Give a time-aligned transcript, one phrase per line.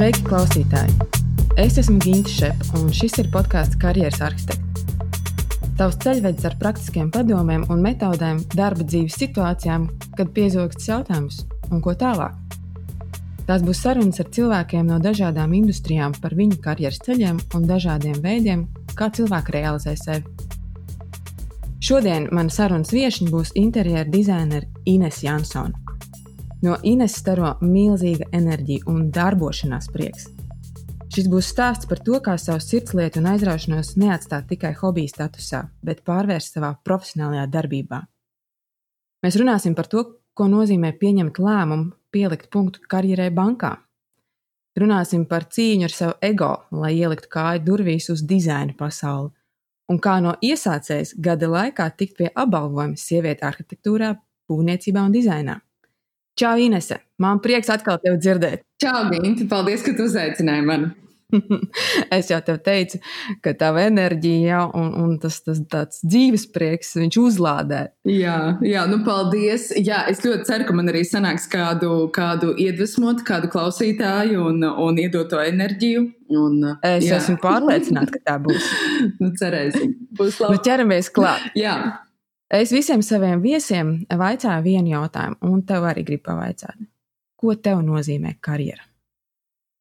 [0.00, 0.94] Sveiki, klausītāji!
[1.60, 4.86] Es esmu Ginte Šepa, un šis ir podkāsts Karjeras arhitekts.
[5.76, 9.84] Tavs ceļvedis ar praktiskiem padomiem un metodēm darba dzīves situācijām,
[10.16, 12.32] kad piezogstas jautājums, un ko tālāk.
[13.44, 18.64] Tās būs sarunas ar cilvēkiem no dažādām industrijām par viņu karjeras ceļiem un dažādiem veidiem,
[18.96, 20.24] kā cilvēki realizē sevi.
[21.84, 25.76] Šodien mana sarunas viesiņa būs interjera dizainere Ines Jansone.
[26.60, 30.26] No Ines staro milzīga enerģija un darbošanās prieks.
[31.10, 36.02] Šis būs stāsts par to, kā savu sirdslietu un aizraušanos neatstāt tikai hobija statusā, bet
[36.04, 38.00] pārvērst savā profesionālajā darbībā.
[39.24, 40.04] Mēs runāsim par to,
[40.36, 43.72] ko nozīmē pieņemt lēmumu, pielikt punktu karjerai bankā.
[44.76, 49.32] Runāsim par cīņu ar savu ego, lai ieliktu kāju durvīs uz dizaina pasauli,
[49.88, 54.12] un kā no iesācējas gada laikā tikt pie apbalvojuma sieviete arhitektūrā,
[54.46, 55.58] būvniecībā un dizainā.
[56.38, 57.00] Čau, Inese!
[57.20, 58.64] Man prieks atkal tevi dzirdēt.
[58.80, 59.46] Čau, Ginti!
[59.50, 60.92] Paldies, ka tu uzaicināji mani!
[62.16, 63.00] es jau tev teicu,
[63.44, 67.82] ka tā enerģija ja, un, un tas, tas tāds dzīves prieks, viņš uzlādē.
[68.08, 69.70] Jā, jā, nu paldies.
[69.78, 75.00] Jā, es ļoti ceru, ka man arī sanāks kādu, kādu iedvesmot, kādu klausītāju un, un
[75.00, 76.06] iedot to enerģiju.
[76.40, 77.18] Un, es jā.
[77.18, 78.70] esmu pārliecināta, ka tā būs.
[79.22, 79.96] nu, cerēsim.
[80.18, 80.58] Būs labi.
[80.58, 81.50] Nu, ķeramies klāt.
[81.58, 81.76] jā.
[82.50, 86.78] Es visiem saviem viesiem vaicāju vienu jautājumu, un tev arī gribu pavaicāt.
[87.38, 88.90] Ko tev nozīmē karjera?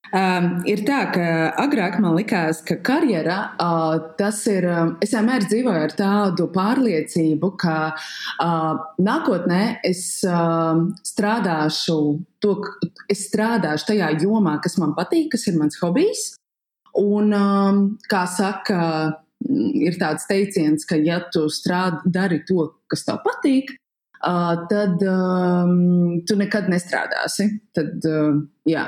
[0.09, 1.25] Um, ir tā, ka
[1.61, 4.65] agrāk man likās, ka karjera uh, tas ir.
[4.65, 8.71] Um, es vienmēr dzīvoju ar tādu pārliecību, ka uh,
[9.05, 11.99] nākotnē es uh, strādāšu,
[12.41, 12.55] to,
[13.09, 16.31] es strādāšu tajā jomā, kas man patīk, kas ir mans hobijs.
[16.97, 18.81] Un, um, kā saka,
[19.47, 23.71] ir tāds teiciens, ka ja tu strādā, dari to, kas tev patīk,
[24.23, 27.49] uh, tad um, tu nekad nestrādāsi.
[27.75, 28.87] Tad, uh, jā.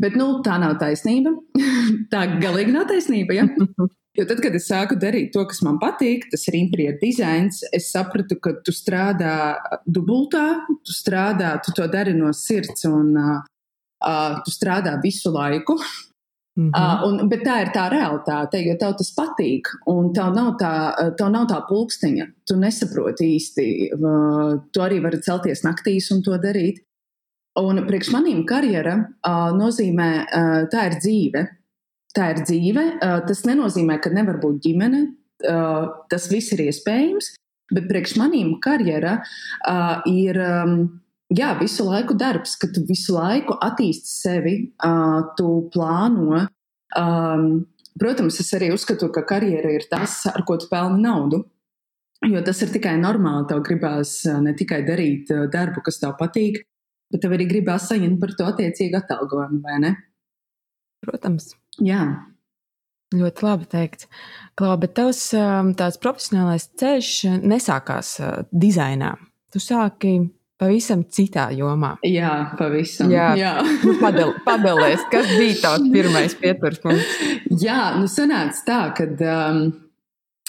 [0.00, 1.34] Bet nu, tā nav taisnība.
[2.12, 3.42] tā galīgi nav taisnība.
[3.42, 3.50] Ja?
[4.14, 7.88] Jo tad, kad es sāku darīt to, kas man patīk, tas ir interjeru dizains, es
[7.90, 9.56] sapratu, ka tu strādā
[9.90, 10.44] dubultā,
[10.86, 15.74] tu strādā, tu to dari no sirds un uh, tu strādā visu laiku.
[16.56, 17.02] Mm -hmm.
[17.02, 20.74] uh, un, bet tā ir tā realitāte, jo tev tas patīk, un tev nav tā,
[21.18, 22.26] tev nav tā pulksteņa.
[22.46, 26.78] Tu nesaproti īsti, uh, tu arī vari celties naktīs un to darīt.
[27.58, 31.46] Un priekš manīm karjera uh, nozīmē, uh, tā ir dzīve.
[32.14, 32.84] Tā ir dzīve.
[33.02, 35.06] Uh, tas nenozīmē, ka nevar būt ģimene.
[35.50, 37.34] Uh, tas viss ir iespējams.
[37.74, 41.02] Bet priekš manīm karjera uh, ir um,
[41.36, 44.54] jā, visu laiku darbs, ka tu visu laiku attīsti sevi,
[44.86, 46.44] uh, tu plāno.
[46.98, 47.48] Um,
[48.00, 51.44] protams, es arī uzskatu, ka karjera ir tas, ar ko tu pelni naudu.
[52.24, 53.48] Jo tas ir tikai normāli.
[53.50, 56.62] Tev gribās ne tikai darīt darbu, kas tev patīk,
[57.12, 59.92] bet tev arī gribās saņemt par to attiecīgu atalgojumu, vai ne?
[61.04, 61.52] Protams.
[61.84, 62.06] Jā.
[63.14, 64.08] Ļoti labi teikts.
[64.58, 65.20] Klau, bet tavs
[65.78, 67.10] tāds profesionālais ceļš
[67.44, 68.16] nesākās
[68.50, 69.12] dizainā.
[69.52, 70.16] Tu sāki
[70.60, 71.94] pavisam citā jomā.
[72.06, 73.12] Jā, pavisam.
[73.12, 73.54] Jā, Jā.
[73.84, 77.16] Nu, Padal, padalies, kas bija tavs pirmais pieturas punkts?
[77.62, 79.08] Jā, nu sanāca tā, ka.
[79.24, 79.64] Um,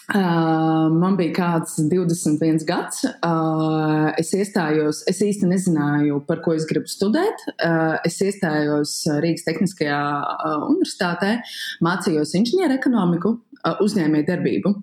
[0.05, 2.99] Uh, man bija kāds 21 gads.
[3.25, 7.41] Uh, es iestājos, es īsti nezināju, par ko es gribu studēt.
[7.55, 11.39] Uh, es iestājos Rīgas Tehniskajā uh, universitātē,
[11.81, 13.33] mācījos inženieru ekonomiku,
[13.63, 14.75] uh, uzņēmēju darbību.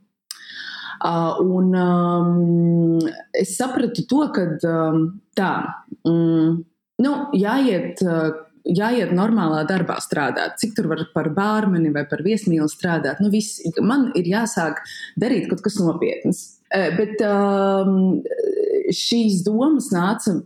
[1.02, 2.98] Uh, un um,
[3.34, 5.04] es sapratu to, ka um,
[5.38, 5.52] tā,
[6.06, 6.62] um,
[7.02, 8.02] nu, jāiet.
[8.06, 13.18] Uh, jāiet normālā darbā strādāt, cik tur var par bārmeni vai par viesmīlu strādāt.
[13.18, 14.78] Nu, viss, man ir jāsāk
[15.18, 16.44] darīt kaut kas nopietns.
[16.70, 18.22] E, bet um,
[18.94, 20.38] šīs domas nāca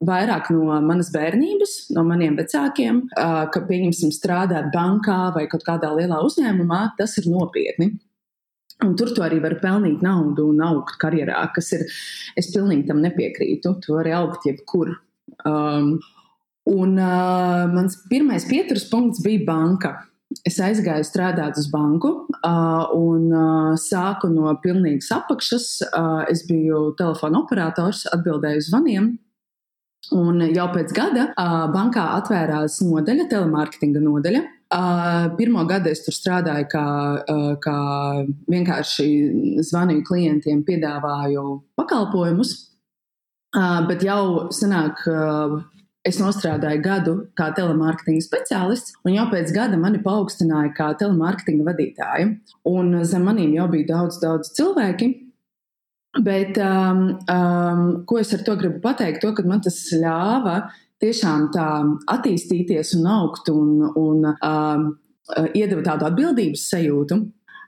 [0.00, 5.92] vairāk no manas bērnības, no maniem vecākiem, uh, ka, pieņemsim, strādāt bankā vai kaut kādā
[5.92, 7.92] lielā uzņēmumā, tas ir nopietni.
[8.86, 11.84] Un tur tu arī vari pelnīt naudu un augt karjerā, kas ir.
[12.40, 13.76] Es pilnīgi tam nepiekrītu.
[13.84, 14.94] Tu vari augt jebkur.
[15.44, 15.98] Um,
[16.70, 19.94] Un uh, mans pirmais pieturas punkts bija banka.
[20.46, 22.10] Es aizgāju strādāt uz banku
[22.46, 25.66] uh, un uh, sāku no pilnīgas apakšas.
[25.88, 29.10] Uh, es biju telefona operators, atbildēju uz zvaniem.
[30.14, 34.44] Un jau pēc gada uh, bankā atvērās nodaļa, telemarketinga nodaļa.
[34.70, 36.86] Uh, pirmo gadu es tur strādāju, kā,
[37.26, 37.78] uh, kā
[38.52, 39.08] vienkārši
[39.66, 41.44] zvanīju klientiem, piedāvāju
[41.80, 42.54] pakalpojumus.
[43.50, 45.58] Uh, bet jau senāk, uh,
[46.00, 52.30] Es nostrādāju gadu kā telemārketinga speciālists, un jau pēc gada mani paaugstināja kā telemārketinga vadītāju.
[52.70, 55.10] Un zem maniem jau bija daudz, daudz cilvēki.
[56.24, 59.20] Bet um, um, ko es ar to gribu pateikt?
[59.22, 60.56] To, ka man tas ļāva
[61.00, 61.66] tiešām tā
[62.12, 64.88] attīstīties un augt un, un uh,
[65.54, 67.20] iedeva tādu atbildības sajūtu.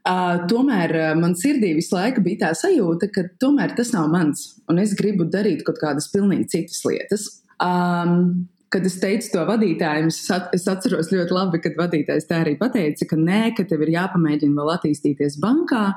[0.02, 4.48] Uh, tomēr uh, man sirdī visu laiku bija tā sajūta, ka tomēr tas nav mans,
[4.70, 7.28] un es gribu darīt kaut kādas pilnīgi citas lietas.
[7.62, 12.40] Um, kad es teicu to vadītājiem, es, at, es atceros ļoti labi, kad vadītājs tā
[12.42, 15.90] arī pateica, ka nē, ka tev ir jāpamēģina vēl attīstīties bankā,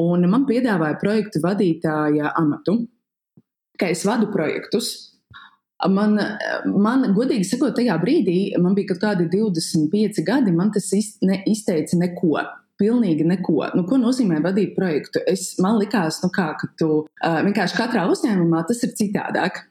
[0.00, 2.76] un man piedāvāja projektu vadītāja amatu,
[3.80, 5.09] ka es vadu projektus.
[5.88, 6.18] Man,
[6.66, 10.90] man, godīgi sakot, tajā brīdī man bija kaut kādi 25 gadi, man tas
[11.24, 12.34] ne, izteica neko.
[12.80, 13.58] Pilnīgi neko.
[13.76, 15.20] Nu, ko nozīmē vadīt projektu?
[15.28, 19.66] Es, man likās, nu kā, ka tu uh, vienkārši katrā uzņēmumā tas ir citādāk.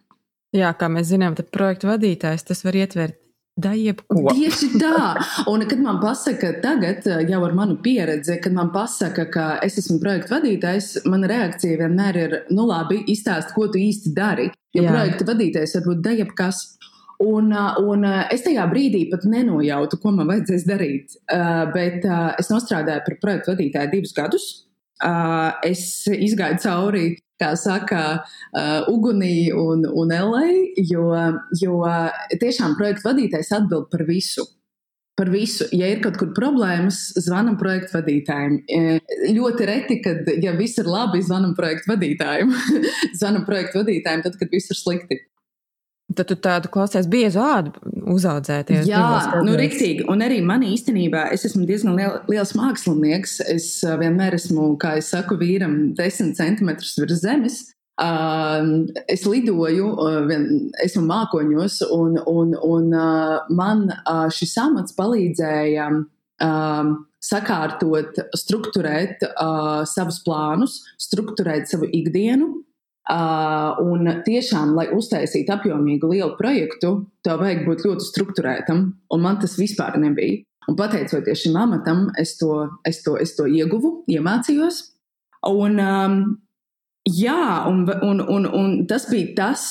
[0.53, 3.17] Jā, kā mēs zinām, tad projektu vadītājs tas var ietvert
[3.61, 4.23] da jebko.
[4.31, 5.03] Tieši tā.
[5.51, 10.00] Un, kad man pasaka, tagad jau ar manu pieredzi, kad man pasaka, ka es esmu
[10.03, 14.50] projektu vadītājs, mana reakcija vienmēr ir, nu labi, izstāst, ko tu īsti dari.
[14.75, 14.94] Jo Jā.
[14.94, 16.63] projektu vadītājs var būt da jebkas.
[17.19, 17.51] Un,
[17.83, 21.17] un es tajā brīdī pat nenojautu, ko man vajadzēs darīt.
[21.73, 22.06] Bet
[22.39, 24.45] es nostrādāju par projektu vadītāju divus gadus.
[25.67, 27.09] Es izgāju cauri
[27.39, 30.47] kā saka, uh, ugunī un, un LA,
[30.91, 31.09] jo,
[31.62, 31.81] jo
[32.41, 34.45] tiešām projekta vadītājs atbild par visu.
[35.19, 35.65] Par visu.
[35.75, 38.53] Ja ir kaut kur problēmas, zvanam projektu vadītājiem.
[39.36, 42.53] Ļoti reti, kad, ja viss ir labi, zvanam projektu vadītājiem.
[43.19, 45.19] zvanam projektu vadītājiem tad, kad viss ir slikti.
[46.17, 47.73] Tad tu tādu klausies biezu ādu
[48.09, 48.88] uzaudzēties.
[48.89, 49.01] Jā,
[49.45, 50.07] nu, rīktīgi.
[50.09, 53.39] Un arī man īstenībā, es esmu diezgan liel, liels mākslinieks.
[53.53, 57.59] Es uh, vienmēr esmu, kā es saku, vīram desmit centimetrus virs zemes.
[58.00, 60.33] Uh, es lidoju, uh,
[60.85, 63.85] esmu mākoņos, un, un, un uh, man
[64.33, 65.91] šis amats palīdzēja
[67.19, 72.53] sakārtot, strukturēt uh, savus plānus, strukturēt savu ikdienu,
[73.09, 76.94] un tiešām, lai uztaisītu apjomīgu lielu projektu,
[77.25, 78.83] tev vajag būt ļoti strukturētam,
[79.13, 80.44] un man tas vispār nebija.
[80.69, 84.83] Un pateicoties šim amatam, es to, es to, es to ieguvu, iemācījos.
[85.50, 86.19] Un, um,
[87.09, 89.63] jā, un, un, un, un tas bija tas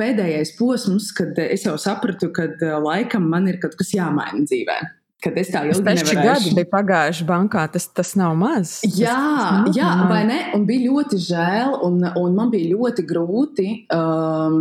[0.00, 2.50] pēdējais posms, kad es jau sapratu, ka
[2.82, 6.22] laikam man ir kaut kas jāmaina dzīvēm kad es tā ilgi nevarēju.
[6.24, 8.78] gadi bija pagājuši bankā, tas, tas nav maz.
[8.86, 10.08] Jā, tas, tas jā maz.
[10.12, 10.38] vai ne?
[10.56, 13.68] Un bija ļoti žēl, un, un man bija ļoti grūti.
[13.94, 14.58] Um,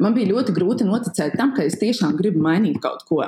[0.00, 3.24] man bija ļoti grūti noticēt tam, ka es tiešām gribu mainīt kaut ko.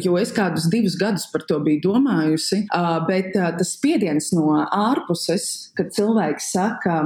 [0.00, 4.62] Jo es kādus divus gadus par to biju domājusi, uh, bet uh, tas spiediens no
[4.64, 7.02] ārpuses, kad cilvēks saka,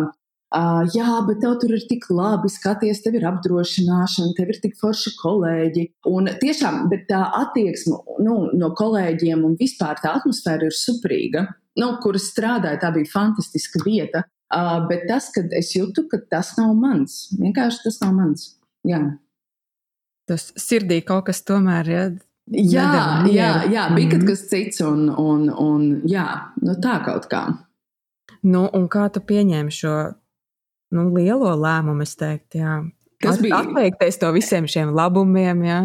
[0.49, 4.79] Uh, jā, bet tev tur ir tik labi, skaties, tev ir apdrošināšana, tev ir tik
[4.81, 5.83] forši kolēģi.
[6.09, 11.43] Un tiešām, bet tā attieksme nu, no kolēģiem un vispār tā atmosfēra ir suprīga,
[11.77, 14.25] nu, kur es strādāju, tā bija fantastiska vieta.
[14.49, 18.47] Uh, bet tas, kad es jūtu, ka tas nav mans, vienkārši tas nav mans.
[18.89, 19.03] Jā.
[20.29, 22.17] Tas sirdī kaut kas tomēr ir.
[22.49, 23.05] Ja, jā,
[23.35, 24.25] jā, jā, bija mhm.
[24.31, 26.25] kas cits, un, un, un jā,
[26.65, 27.43] nu tā kaut kā.
[28.49, 29.95] Nu, un kā tu pieņēmi šo
[30.94, 32.62] nu, lielo lēmumu, es teiktu.
[32.62, 32.79] Jā.
[33.19, 35.79] Tas bija atteikties no visiem šiem labumiem, jā,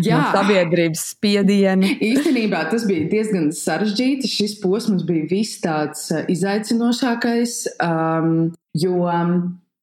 [0.00, 0.16] jā.
[0.16, 1.90] no sabiedrības spiediena.
[2.00, 4.30] Īstenībā tas bija diezgan sarežģīti.
[4.32, 8.32] Šis posms bija viss tāds uh, izaicinošākais, um,
[8.72, 9.34] jo um,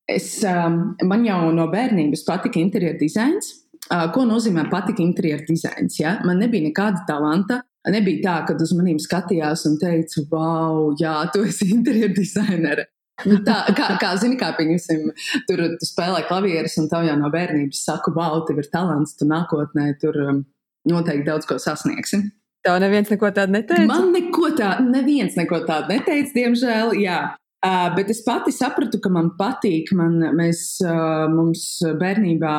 [0.10, 3.53] es, um, man jau no bērnības patika interjeru dizains.
[3.86, 6.00] Uh, ko nozīmē patika interjeru dizains?
[6.01, 6.17] Ja?
[6.25, 7.62] Man nebija nekāda talanta.
[7.86, 12.89] Nebija tā, ka uz maniem skatījās un teica, wow, jā, tu esi interjeru dizainere.
[13.24, 15.05] Nu, tā, kā, kā zini, kā pieņemsim,
[15.48, 19.27] tur tu spēlē klavierus, un tev jau no bērnības saka, wow, tev ir talants, tu
[19.29, 20.41] nākotnē tur um,
[20.89, 22.25] noteikti daudz ko sasniegsi.
[22.65, 23.88] Tev neviens neko tādu neteica?
[23.88, 27.19] Man neko tādu, neviens neko tādu neteica, diemžēl, jā.
[27.65, 32.55] Uh, bet es pati sapratu, ka man patīk, man, mēs, uh, mums bērnībā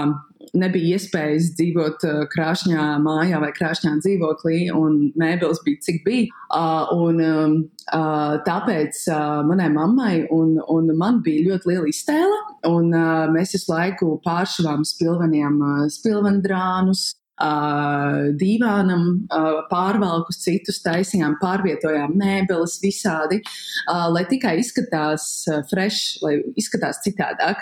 [0.55, 6.31] nebija iespējas dzīvot uh, krāšņā mājā vai krāšņā dzīvoklī, un mēbeles bija cik bija.
[6.47, 7.59] Uh, un, um,
[7.91, 9.03] uh, tāpēc
[9.49, 12.91] manai mammai un, un man bija ļoti liela iztēle, un
[13.35, 15.63] mēs visu laiku pāršuvām spilveniem
[15.93, 17.13] spilvendrānus.
[17.37, 23.43] Divānam, uh, pārvalkus, citus taisījām, pārvietojām mēbeles visādi,
[23.85, 27.61] lai tikai izskatās fresh, lai izskatās citādāk.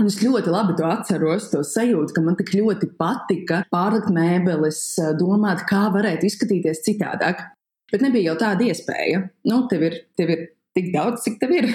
[0.00, 4.80] Un es ļoti labi to atceros, to sajūtu, ka man tik ļoti patika pārlikt mēbeles,
[5.18, 7.42] domāt, kā varētu izskatīties citādāk.
[7.92, 9.26] Bet nebija jau tāda iespēja.
[9.48, 11.68] Nu, tev ir, tev ir tik daudz, cik tev ir.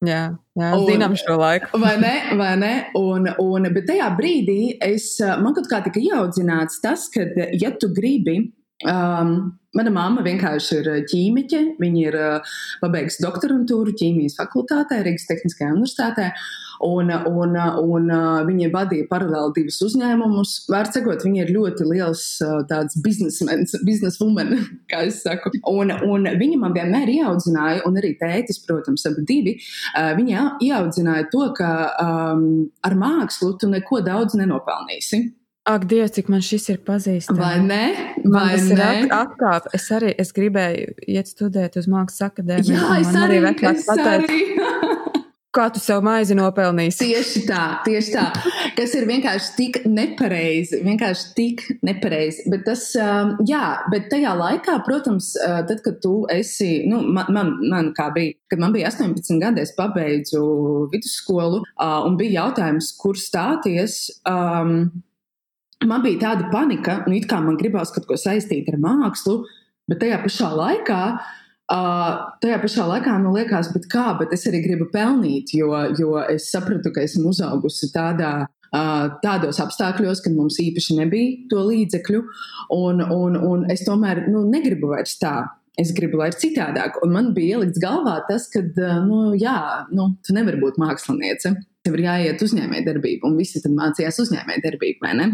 [0.00, 0.22] Jā,
[0.56, 1.76] jā un, zinām šo laiku.
[1.82, 2.14] vai ne?
[2.40, 2.72] Vai ne?
[2.96, 7.28] Un, un, bet tajā brīdī es, man kaut kā tika ieaudzināts tas, ka,
[7.60, 8.38] ja tu gribi
[8.80, 11.58] Um, mana mamma vienkārši ir ķīmiķe.
[11.82, 16.30] Viņa ir uh, pabeigusi doktorantūru ķīmijas fakultātē, Rīgas Tehniskajā universitātē.
[16.86, 18.12] Un, un, un
[18.48, 20.54] viņa vadīja paralēli divus uzņēmumus.
[20.72, 22.22] Vārds sakot, viņa ir ļoti liels
[22.70, 24.54] tāds biznesmenis, bizneswoman,
[24.90, 25.52] kā es saku.
[25.68, 29.56] Un, un viņa man vienmēr ieaudzināja, un arī tētis, protams, abi divi,
[29.92, 32.48] viņa ieaudzināja to, ka um,
[32.86, 35.26] ar mākslu tu neko daudz nenopelnīsi.
[35.68, 37.36] Ak, Dievs, cik man šis ir pazīstams.
[37.38, 37.84] Vai ne?
[38.24, 38.86] Vai man ne?
[39.04, 39.68] ir atkāp.
[39.76, 42.78] Es arī es gribēju iet studēt uz mākslas akadēmiju.
[42.78, 44.38] Jā, es arī, arī es arī.
[45.54, 47.08] Kā tu sev maizi nopelnīsi.
[47.10, 48.26] Tieši tā, tieši tā.
[48.76, 52.46] Kas ir vienkārši tik nepareizi, vienkārši tik nepareizi.
[52.52, 57.32] Bet tas, um, jā, bet tajā laikā, protams, uh, tad, kad tu esi, nu, man,
[57.34, 60.42] man, man kā bija, kad man bija 18 gadi, es pabeidzu
[60.94, 64.04] vidusskolu uh, un bija jautājums, kur stāties.
[64.28, 65.02] Um,
[65.82, 69.40] man bija tāda panika, nu, it kā man gribās kaut ko saistīt ar mākslu,
[69.90, 71.02] bet tajā pašā laikā.
[71.10, 71.36] Uh,
[71.70, 76.50] tajā pašā laikā man liekas, bet kā, bet es arī gribu pelnīt, jo, jo es
[76.50, 82.20] sapratu, ka esmu uzaugusi tādā, uh, tādos apstākļos, kad mums īpaši nebija to līdzekļu,
[82.76, 85.38] un, un, un es tomēr nu, negribu vairs tā.
[85.78, 86.98] Es gribu, lai ir citādāk.
[87.06, 88.60] Un man bija ielikts galvā tas, ka,
[89.06, 91.54] nu, jā, nu, tu nevari būt māksliniece.
[91.86, 95.28] Tev ir jāiet uzņēmējdarbība, un visi tad mācījās uzņēmējdarbību, vai ne?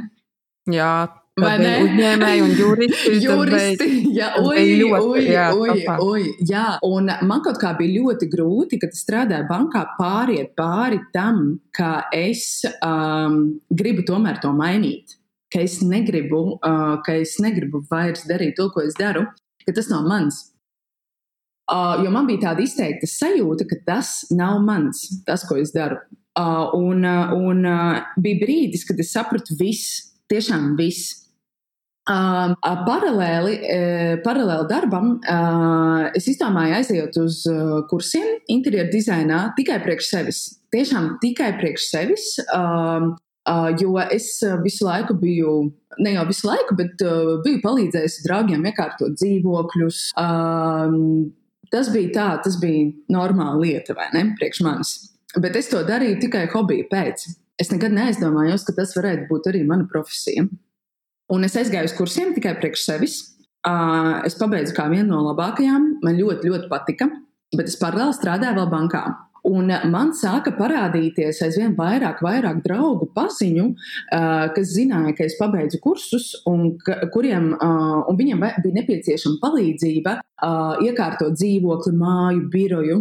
[0.70, 0.92] Jā,
[1.36, 1.80] Vai bija ne?
[1.84, 3.10] uzņēmēji un juristi.
[3.26, 6.62] Juristi, jā, oi, ļoti, oi, jā, oi, oi, jā.
[6.88, 12.62] Un man kaut kā bija ļoti grūti, kad strādāju bankā, pāriet pāri tam, ka es
[12.80, 13.36] um,
[13.68, 15.18] gribu tomēr to mainīt.
[15.52, 19.26] Ka es negribu, uh, ka es negribu vairs darīt to, ko es daru,
[19.66, 20.40] ka tas nav mans.
[21.68, 26.00] Uh, jo man bija tāda izteikta sajūta, ka tas nav mans, tas, ko es daru.
[26.32, 30.00] Uh, un uh, un uh, bija brīdis, kad es sapratu, viss,
[30.32, 31.25] tiešām viss.
[32.06, 32.52] Uh,
[32.86, 37.40] paralēli, uh, paralēli darbam, uh, es izdomāju aiziet uz
[37.90, 40.42] kursiem interjeru dizainā tikai priekš sevis.
[40.74, 42.28] Tiešām tikai priekš sevis.
[43.80, 44.28] Jo es
[44.64, 45.50] visu laiku biju,
[46.02, 50.00] ne jau visu laiku, bet uh, biju palīdzējusi draugiem iekārtot dzīvokļus.
[50.18, 50.96] Um,
[51.70, 54.94] tas bija tā, tas bija normāla lieta, vai ne, priekš manis.
[55.38, 57.26] Bet es to darīju tikai hobija pēc.
[57.62, 60.46] Es nekad neaizdomājos, ka tas varētu būt arī mana profesija.
[61.32, 63.16] Un es aizgāju uz kursiem tikai priekš sevis.
[63.66, 65.96] Uh, es pabeidzu kā vienu no labākajām.
[66.04, 67.08] Man ļoti, ļoti patika,
[67.56, 69.06] bet es paralēli strādāju vēl bankā.
[69.46, 73.66] Un man sāka parādīties aizvien vairāk, vairāk draugu paziņu,
[74.56, 76.72] kas zināja, ka es pabeidzu kursus, un,
[77.14, 80.16] kuriem, un viņiem bija nepieciešama palīdzība
[80.82, 82.98] iekārtot dzīvokli, māju, biroju.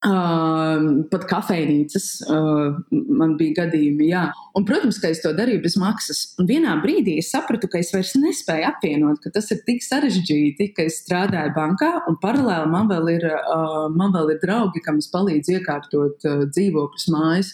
[0.00, 4.22] Uh, pat kafejnīcas uh, man bija gadījumi, jā.
[4.56, 6.22] Un, protams, ka es to darīju bez maksas.
[6.40, 10.70] Un vienā brīdī es sapratu, ka es vairs nespēju apvienot, ka tas ir tik sarežģīti,
[10.72, 15.02] ka es strādāju bankā, un paralēli man vēl ir, uh, man vēl ir draugi, kam
[15.04, 17.52] es palīdzu iekārtot uh, dzīvokļus mājas.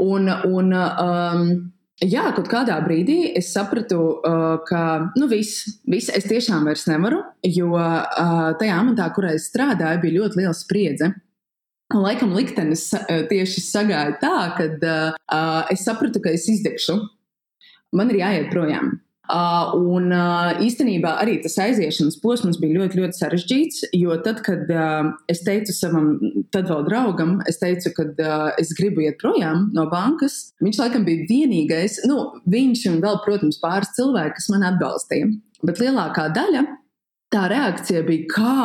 [0.00, 1.44] Un, un, um,
[2.00, 7.20] jā, kaut kādā brīdī es sapratu, uh, ka nu, viss, viss es tiešām vairs nevaru,
[7.52, 11.12] jo uh, tajā amatā, kurā es strādāju, bija ļoti liela spriedze.
[11.94, 16.98] Laikam liktenis uh, tieši sagāja tā, ka uh, es sapratu, ka es izdegšu.
[17.94, 18.96] Man ir jāiet projām.
[19.26, 23.80] Uh, un uh, īstenībā arī tas aiziešanas posms bija ļoti, ļoti sarežģīts.
[23.98, 26.12] Jo tad, kad uh, es teicu savam,
[26.54, 31.06] tad vēl draugam, es teicu, ka uh, es gribu iet projām no bankas, viņš laikam
[31.06, 35.32] bija vienīgais, nu, viņš un vēl, protams, pāris cilvēki, kas man atbalstīja.
[35.66, 36.62] Bet lielākā daļa
[37.32, 38.60] tā reakcija bija, kā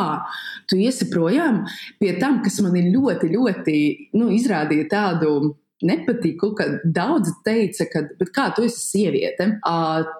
[0.69, 1.63] tu iesi projām
[1.99, 3.77] pie tam, kas man ir ļoti, ļoti
[4.19, 8.03] nu, izrādīja tādu nepatiku, ka daudzi teica, ka,
[8.33, 9.47] kā tu esi sieviete,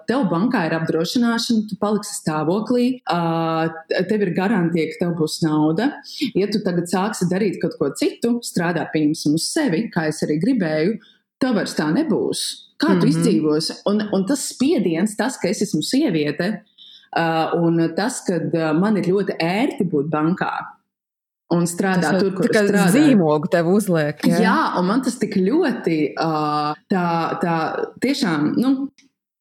[0.08, 2.86] tev bankā ir apdrošināšana, tu paliksi stāvoklī,
[4.10, 5.92] tev ir garantija, ka tev būs nauda.
[6.38, 10.40] Ja tu tagad sāksi darīt kaut ko citu, strādāt pieņemsim uz sevi, kā es arī
[10.42, 10.98] gribēju,
[11.42, 12.42] tev vairs tā nebūs.
[12.82, 13.00] Kā tu mm.
[13.00, 13.08] -hmm.
[13.14, 13.74] izdzīvosi?
[13.86, 16.64] Un, un tas spiediens, tas, ka es esmu sieviete,
[17.58, 20.52] un tas, ka uh, man ir ļoti ērti būt bankā
[21.52, 22.92] un strādāt tur, kur tikai strādāju.
[22.96, 24.20] zīmogu tev uzliek.
[24.28, 24.40] Jā.
[24.46, 27.06] jā, un man tas tik ļoti uh, tā,
[27.42, 27.56] tā
[28.04, 28.72] tiešām, nu,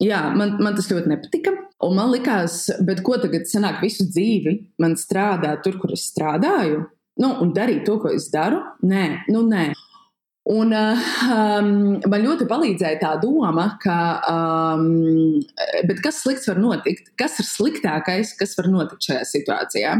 [0.04, 1.56] jā, man, man tas ļoti nepatika.
[1.82, 6.84] Un man likās, bet ko tagad sanāk visu dzīvi, man strādāt tur, kur es strādāju,
[7.22, 8.60] nu, un darīt to, ko es daru?
[8.86, 9.72] Nē, nu nē.
[10.50, 10.98] Un uh,
[11.30, 11.68] um,
[12.10, 14.88] man ļoti palīdzēja tā doma, ka, um,
[15.86, 17.12] bet kas slikts var notikt?
[17.22, 19.92] Kas ir sliktākais, kas var notikt šajā situācijā?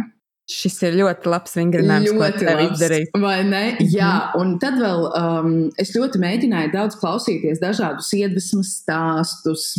[0.52, 3.14] Šis ir ļoti labs vingrinājums, ko Ļoti tev labs, izdarīt.
[3.22, 3.62] vai ne?
[3.76, 3.92] Mhm.
[3.94, 4.10] Jā,
[4.42, 9.70] un tad vēl um, es ļoti mēģināju daudz klausīties dažādus iedvesmas stāstus.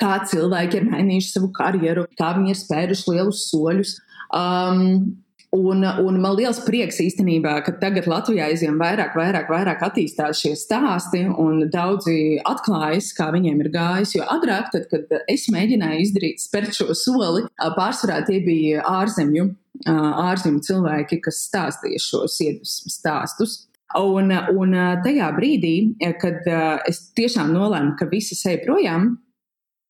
[0.00, 3.92] kā cilvēki ir mainījuši savu karjeru, kā viņi ir spēruši lielus soļus.
[4.34, 5.20] Um,
[5.56, 10.52] Un, un man liels prieks īstenībā, ka tagad Latvijā aizvien vairāk, vairāk, vairāk attīstās šie
[10.58, 14.16] stāsti, un daudzi atklājas, kā viņiem ir gājis.
[14.18, 17.46] Jo agrāk, tad, kad es mēģināju izdarīt, spērt šo soli,
[17.78, 19.48] pārsvarā tie bija ārzemju,
[19.86, 23.62] ārzemju cilvēki, kas stāstīja šos iedvesmu stāstus.
[23.96, 25.76] Un, un tajā brīdī,
[26.20, 26.42] kad
[26.90, 29.14] es tiešām nolēmu, ka visi ej projām,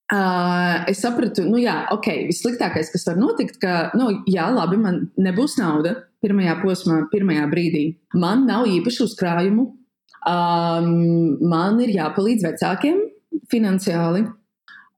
[0.06, 5.00] Uh, es sapratu, nu jā, ok, vissliktākais, kas var notikt, ka, nu, jā, labi, man
[5.18, 7.82] nebūs nauda pirmajā posmā, pirmajā brīdī.
[8.14, 9.66] Man nav īpašu uzkrājumu,
[10.30, 10.92] um,
[11.50, 13.02] man ir jāpalīdz vecākiem
[13.50, 14.28] finansiāli.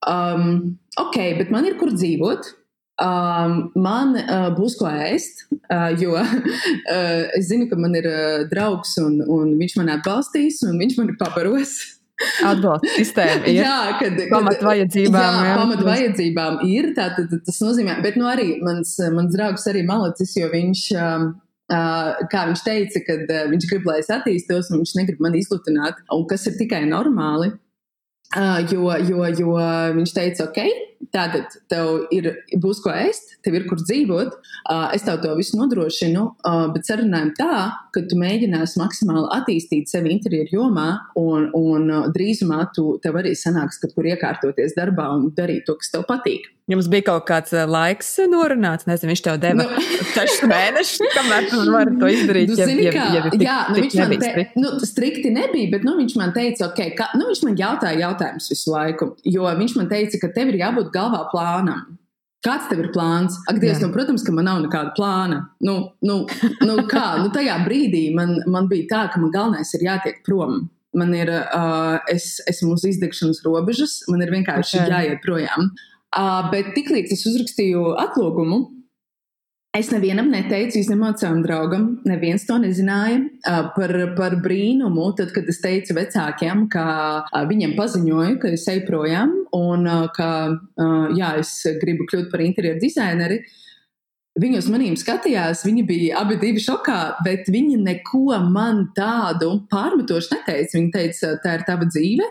[0.05, 2.53] Um, ok, bet man ir kur dzīvot.
[2.99, 6.33] Um, man uh, būs ko ēst, uh, jo uh,
[7.39, 11.15] es zinu, ka man ir uh, draugs un, un viņš man atbalstīs un viņš man
[11.21, 11.79] pabaros.
[12.49, 13.61] Atbalsta sistēma ir.
[13.63, 15.37] jā, kad, kad pamat vajadzībām.
[15.37, 16.91] Jā, jā, pamat vajadzībām ir.
[16.97, 20.89] Tātad tas nozīmē, bet nu arī mans, mans draugs arī malacis, jo viņš.
[20.97, 21.29] Um,
[21.69, 25.43] Uh, kā viņš teica, kad uh, viņš grib, lai es attīstos, un viņš negrib mani
[25.43, 27.51] izlutināt, un kas ir tikai normāli.
[28.33, 29.59] Uh, jo, jo, jo
[29.99, 30.63] viņš teica, ok,
[31.13, 32.31] tātad tev ir,
[32.65, 34.37] būs ko ēst, tev ir kur dzīvot,
[34.97, 36.27] es tev to visu nodrošinu,
[36.75, 37.63] bet sarunājam tā,
[37.95, 40.89] ka tu mēģināsi maksimāli attīstīt sevi interjeru jomā,
[41.19, 45.95] un, un drīzumā tu, tev arī sanāks, kad kur iekārtoties darbā un darīt to, kas
[45.95, 46.53] tev patīk.
[46.69, 49.85] Jums bija kaut kāds laiks norunāts, nezinu, viņš tev deva nu.
[50.15, 52.53] sešus mēnešus, kamēr tu vari to izdarīt.
[52.53, 54.61] Nu, ja, ja, ja, ja tik, jā, nu, viņš man te, strikti.
[54.61, 58.51] Nu, strikti nebija, bet nu, viņš man teica, ok, ka, nu, viņš man jautāja jautājumus
[58.53, 61.98] visu laiku, jo viņš man teica, ka tev ir jābūt galvā plānam.
[62.47, 63.35] Kāds tev ir plāns?
[63.51, 65.41] Ak, Dievs, nu, protams, ka man nav nekāda plāna.
[65.65, 65.77] Nu,
[66.07, 66.21] nu,
[66.69, 67.07] nu kā?
[67.19, 70.69] Nu, tajā brīdī man, man bija tā, ka man galvenais ir jātiek prom.
[70.99, 74.93] Man ir, uh, es esmu uz izdegšanas robežas, man ir vienkārši okay.
[74.95, 75.73] jāiet projām.
[76.15, 78.63] Uh, bet tiklīdz es uzrakstīju atlūgumu,
[79.77, 83.21] es nevienam neteicu, izņemot savam draugam, neviens to nezināja
[83.77, 85.11] par, par brīnumu.
[85.19, 86.87] Tad, kad es teicu vecākiem, ka
[87.51, 90.31] viņiem paziņoju, ka es eju projām un ka
[91.19, 93.43] jā, es gribu kļūt par interjeru dizaineru.
[94.39, 100.37] Viņi uz maniem skatījās, viņi bija abi divi šokā, bet viņi neko man tādu pārmetošu
[100.37, 100.77] neteica.
[100.77, 102.29] Viņi teica, tā ir tava dzīve,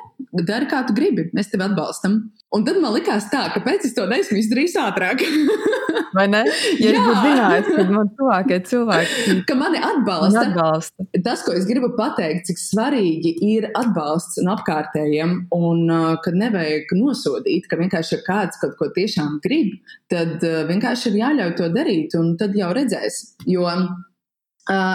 [0.48, 2.22] dari kā tu gribi, mēs tevi atbalstam.
[2.56, 5.20] Un tad man likās tā, kāpēc es to neesmu izdarījis ātrāk.
[6.16, 6.46] Vai ne?
[6.80, 10.46] Ja es būtu zinājis, tad man tuvākie cilvēki, ka mani atbalsta.
[10.46, 11.08] atbalsta.
[11.26, 16.94] Tas, ko es gribu pateikt, cik svarīgi ir atbalsts no apkārtējiem, un uh, kad nevajag
[16.96, 19.74] nosodīt, ka vienkārši ir kāds kaut ko tiešām grib,
[20.12, 23.20] tad uh, vienkārši ir jāļauj to darīt, un tad jau redzēs.
[23.44, 23.90] Jo uh,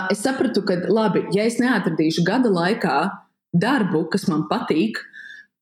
[0.09, 2.97] es sapratu, ka labi, ja es neatradīšu gada laikā
[3.53, 5.05] darbu, kas man patīk,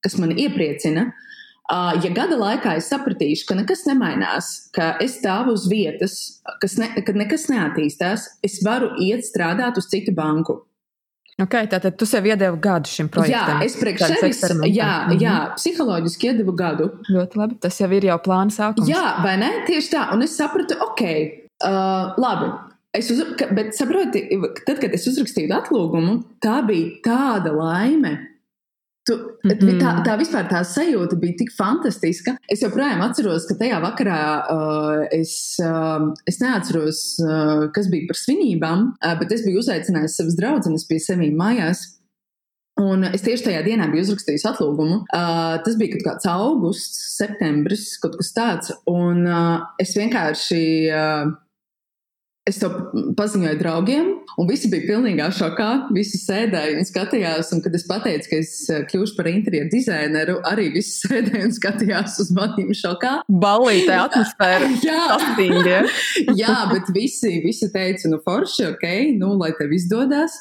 [0.06, 1.26] kas man iepriecina, uh,
[1.70, 6.16] Ja gada laikā es sapratīšu, ka nekas nemainās, ka es stāvu uz vietas,
[6.62, 10.64] kas ne, kad nekas neattīstās, es varu iet strādāt uz citu banku.
[11.40, 13.62] Okay, tātad tu sev iedevi gadu šim projektam.
[13.62, 15.20] Jā, es priekš sevis, jā, mhm.
[15.22, 16.90] jā, psiholoģiski iedevu gadu.
[17.08, 18.90] Ļoti labi, tas jau ir jau plāna sākums.
[18.90, 19.52] Jā, vai ne?
[19.68, 21.06] Tieši tā, un es sapratu, ok,
[21.64, 22.50] uh, labi.
[22.98, 24.24] Es uz, ka, bet saproti,
[24.66, 28.16] tad, kad es uzrakstīju atlūgumu, tā bija tāda laime,
[29.08, 29.78] Tu, mm -hmm.
[29.80, 32.36] tā, tā vispār tā sajūta bija tik fantastiska.
[32.48, 34.20] Es joprojām atceros, ka tajā vakarā
[34.56, 40.16] uh, es, uh, es neatceros, uh, kas bija par svinībām, uh, bet es biju uzaicinājis
[40.16, 41.80] savas draudzenes pie sevis mājās.
[42.80, 44.96] Un es tieši tajā dienā biju uzrakstījis atlūgumu.
[45.00, 48.72] Uh, tas bija kaut kāds augusts, septembris, kaut kas tāds.
[48.86, 50.64] Un uh, es vienkārši.
[50.92, 51.32] Uh,
[52.50, 52.68] Es to
[53.14, 54.06] paziņoju draugiem,
[54.40, 55.68] un visi bija pilnībā šokā.
[55.94, 60.38] Visi sēdēja un skatījās, un kad es pateicu, ka es eh, kļūšu par interjeru dizaineru,
[60.50, 63.20] arī visi sēdēja un skatījās uz maniem šokā.
[63.30, 64.72] Balīte atmosfēra.
[64.88, 65.06] Jā,
[66.42, 68.86] Jā bet visi, visi teica, nu forši, ok,
[69.20, 70.34] nu lai tev izdodas.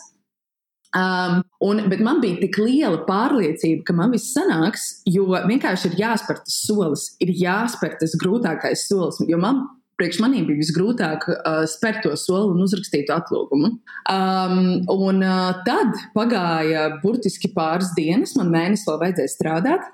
[0.97, 5.99] Um, un, bet man bija tik liela pārliecība, ka man viss sanāks, jo vienkārši ir
[5.99, 9.21] jāspēr tas solis, ir jāspēr tas grūtākais solis.
[9.29, 9.67] Jo man
[9.99, 13.73] priekš maniem bija visgrūtāk uh, spērt to soli un uzrakstīt atlūgumu.
[14.11, 14.59] Um,
[14.93, 19.89] un uh, tad pagāja burtiski pāris dienas, man mēnesis vēl vajadzēja strādāt,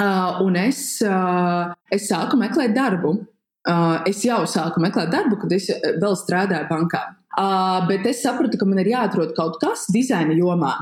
[0.00, 3.16] uh, un es, uh, es sāku meklēt darbu.
[3.66, 7.02] Uh, es jau sāku meklēt darbu, kad es uh, vēl strādāju bankā.
[7.36, 10.72] Uh, bet es sapratu, ka man ir jāatrod kaut kas dizaina jomā,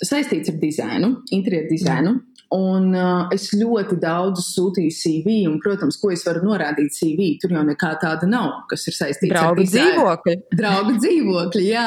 [0.00, 2.16] saistīts ar dizainu, interjeru dizainu.
[2.54, 7.54] Un uh, es ļoti daudz sūtīju CV, un, protams, ko es varu norādīt CV, tur
[7.54, 10.36] jau nekā tāda nav, kas ir saistīta ar draugu dzīvokli.
[10.58, 11.86] Draugu dzīvokli, jā.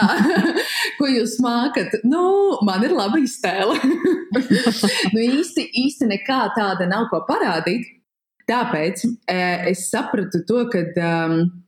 [0.99, 1.99] ko jūs mākat?
[2.07, 2.23] Nu,
[2.63, 3.75] man ir laba iztēle.
[5.13, 7.89] nu, īsti, īsti nekā tāda nav ko parādīt.
[8.47, 10.87] Tāpēc uh, es sapratu to, ka.
[11.01, 11.59] Um,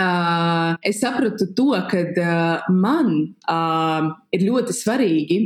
[0.00, 3.10] Uh, es sapratu to, ka uh, man
[3.50, 5.38] uh, ir ļoti svarīgi,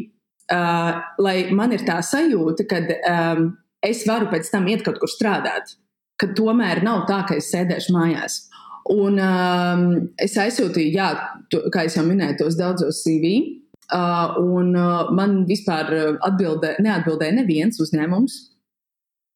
[0.52, 2.80] uh, lai man ir tā sajūta, ka
[3.10, 3.52] um,
[3.84, 5.76] es varu pēc tam iet kaut kur strādāt.
[6.20, 8.44] Ka tomēr nav tā, ka es sēdēšu mājās.
[8.92, 9.84] Un um,
[10.20, 11.10] es aizsūtīju, jā,
[11.50, 13.36] to, kā jau minēju, tos daudzos CV.
[13.92, 15.90] Uh, un uh, man vispār
[16.24, 18.36] atbildē, neatbildēja neviens uzņēmums.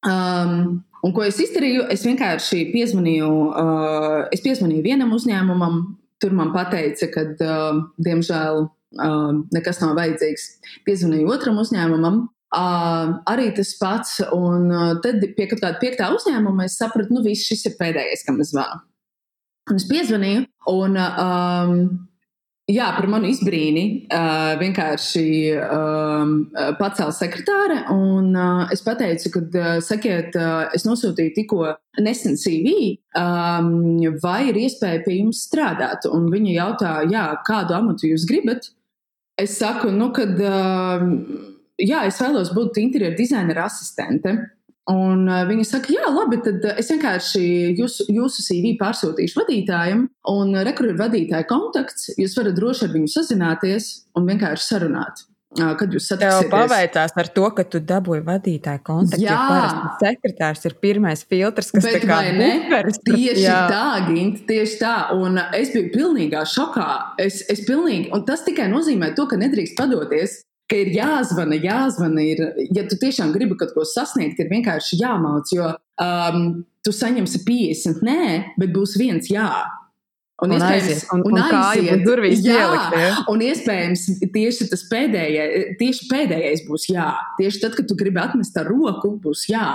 [0.09, 1.87] Um, Un ko es izdarīju?
[1.94, 5.79] Es vienkārši piezvanīju, uh, es piezvanīju vienam uzņēmumam,
[6.18, 10.48] tur man teica, ka, uh, diemžēl, uh, nekas nav vajadzīgs.
[10.88, 14.18] Piezvanīju otram uzņēmumam, uh, arī tas pats.
[14.35, 18.27] Un uh, tad pie kaut kāda piektā uzņēmuma es sapratu, nu, viss šis ir pēdējais,
[18.29, 18.85] kam es zvanu.
[19.68, 21.74] Un es piezvanīju, un um,
[22.68, 25.22] Jā, par manu izbrīni uh, vienkārši
[25.57, 26.33] um,
[26.77, 27.79] pacēla sekretāre.
[27.94, 31.62] Un, uh, es teicu, ka, uh, sakiet, uh, es nosūtīju tikko
[32.05, 33.72] nesen CV, um,
[34.20, 36.05] vai ir iespēja pie jums strādāt.
[36.12, 38.68] Un viņa jautā, jā, kādu amatu jūs gribat?
[39.38, 41.03] Es saku, nu, kad uh,
[41.79, 44.35] jā, es vēlos būt interjeru dizainera asistente.
[44.90, 47.44] Un uh, viņa saka, jā, labi, tad uh, es vienkārši
[47.79, 52.11] jūsu, jūsu CV pārsūtīšu vadītājam, un rekur ir vadītāja kontakts.
[52.18, 55.28] Jūs varat droši ar viņu sazināties un vienkārši sarunāt.
[55.57, 56.45] Kad jūs satiksieties?
[56.45, 59.23] Tev paveicās ar to, ka tu dabūji vadītāju kontaktu.
[59.25, 63.01] Jā, jo sekretārs ir pirmais filtrs, kas Bet, kā buferis.
[63.07, 63.63] Tieši jā.
[63.73, 64.97] tā, Gint, tieši tā.
[65.17, 66.91] Un es biju pilnīgā šokā.
[67.25, 72.25] Es, es pilnīgi, un tas tikai nozīmē to, ka nedrīkst padoties ka ir jāzvana, jāzvana.
[72.29, 72.43] Ir,
[72.77, 75.71] ja tu tiešām gribi kaut ko sasniegt, ir vienkārši jāmauc, jo
[76.05, 76.49] um,
[76.85, 78.25] tu saņemsi 50, nē,
[78.61, 79.49] bet būs viens jā.
[80.38, 83.07] Un, un iespējams, un, un, un aiziet, durvīs jā, ielikt, ja?
[83.33, 87.09] un iespējams tieši tas pēdējais, tieši pēdējais būs jā.
[87.40, 89.72] Tieši tad, kad tu gribi atmest ar roku, būs jā.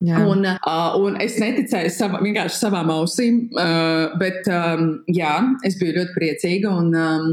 [0.00, 0.22] Jā.
[0.24, 5.34] Un, uh, un es neticēju sava, vienkārši savām ausīm, uh, bet um, jā,
[5.66, 6.74] es biju ļoti priecīga.
[6.82, 7.30] Un, um,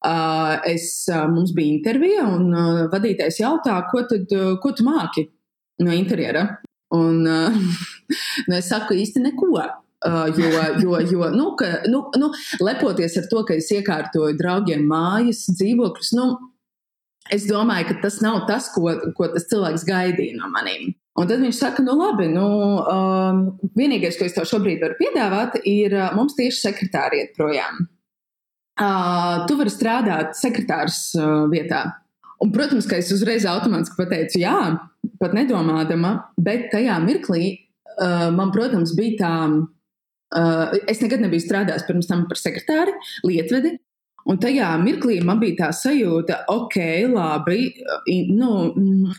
[0.00, 5.26] Uh, es, uh, mums bija intervija, un uh, vadītājs jautā, ko, tad, ko tu māki
[5.84, 6.46] no interjera.
[6.96, 7.18] Un,
[8.48, 9.50] nu, es saku īsti neko.
[10.00, 10.48] Uh, jo,
[10.80, 12.30] jo, jo nu, ka, nu, nu,
[12.64, 16.30] lepoties ar to, ka es iekārtoju draugiem mājas, dzīvokļus, nu,
[17.28, 20.94] es domāju, ka tas nav tas, ko, ko tas cilvēks gaidīja no maniem.
[21.20, 22.48] Un tad viņš saka, nu labi, nu,
[22.80, 27.84] um, vienīgais, ko es tev šobrīd varu piedāvāt, ir uh, mums tieši sekretāri iet projām
[28.80, 31.84] uh, tu vari strādāt sekretārs uh, vietā.
[32.40, 34.56] Un, protams, ka es uzreiz automātiski pateicu, jā,
[35.20, 39.34] pat nedomādama, bet tajā mirklī uh, man, protams, bija tā,
[40.30, 42.94] es nekad nebiju strādājis pirms tam par sekretāri,
[43.26, 43.76] lietvedi.
[44.28, 46.76] Un tajā mirklī man bija tā sajūta, ok,
[47.08, 47.70] labi,
[48.28, 48.50] nu,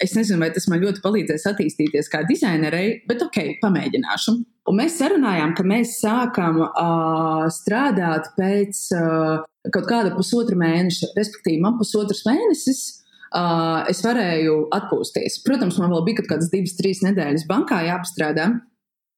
[0.03, 4.37] es nezinu, vai tas man ļoti palīdzēs attīstīties kā dizainerei, bet ok, pamēģināšu.
[4.69, 9.41] Un mēs sarunājām, ka mēs sākam uh, strādāt pēc uh,
[9.73, 12.83] kaut kāda pusotra mēneša, respektīvi, man pusotrs mēnesis.
[13.31, 15.39] Uh, es varēju atpūsties.
[15.45, 18.51] Protams, man vēl bija kaut kādas divas, trīs nedēļas bankā jāapstrādā.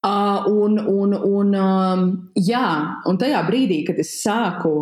[0.04, 2.00] Uh, un, un, un, um,
[2.36, 2.66] jā,
[3.08, 4.72] un tajā brīdī, kad es sāku,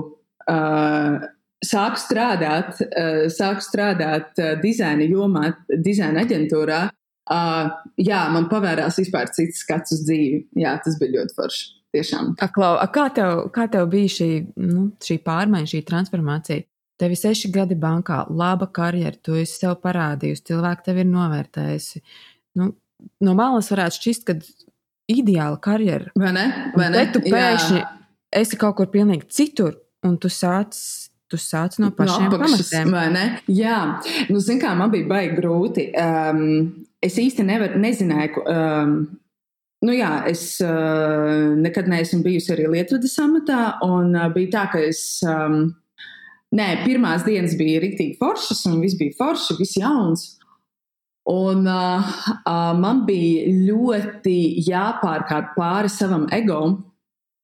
[0.51, 1.27] uh,
[1.63, 7.71] sāku strādāt, uh, sāku strādāt uh, dizaina jomā, dizaina aģentūrā, uh,
[8.03, 10.43] jā, man pavērās vispār cits skats uz dzīvi.
[10.59, 11.71] Jā, tas bija ļoti forši.
[11.93, 12.35] Tiešām.
[12.41, 14.29] Aklau, a kā, tev, kā tev bija šī,
[14.65, 16.65] nu, šī pārmaiņa, šī transformācija?
[16.99, 22.03] Tev ir seši gadi bankā, laba karjera, tu esi sev parādījusi, cilvēki tevi ir novērtējusi.
[22.59, 22.71] Nu,
[23.27, 24.39] no malas varētu šķist, ka
[25.13, 26.13] ideāla karjera.
[26.19, 26.49] Vai ne?
[26.77, 26.99] Vai ne?
[26.99, 27.89] Bet tu pēkšņi Jā.
[28.43, 30.77] esi kaut kur pilnīgi citur, un tu sāc
[31.33, 32.91] tu sāc no pašiem no pamatiem.
[32.93, 33.25] Vai ne?
[33.49, 33.79] Jā,
[34.29, 35.87] nu, zin kā, man bija baigi grūti.
[35.97, 36.43] Um,
[37.01, 38.97] es īsti nevar, nezināju, um,
[39.83, 44.83] Nu jā, es uh, nekad neesmu bijusi arī Lietuvas amatā, un uh, bija tā, ka
[44.87, 45.01] es.
[45.27, 45.73] Um,
[46.55, 50.29] nē, pirmās dienas bija rīktīgi foršas, un viss bija forši, viss jauns.
[51.25, 52.15] Un uh,
[52.47, 56.65] uh, man bija ļoti jāpārkāp pāri savam ego,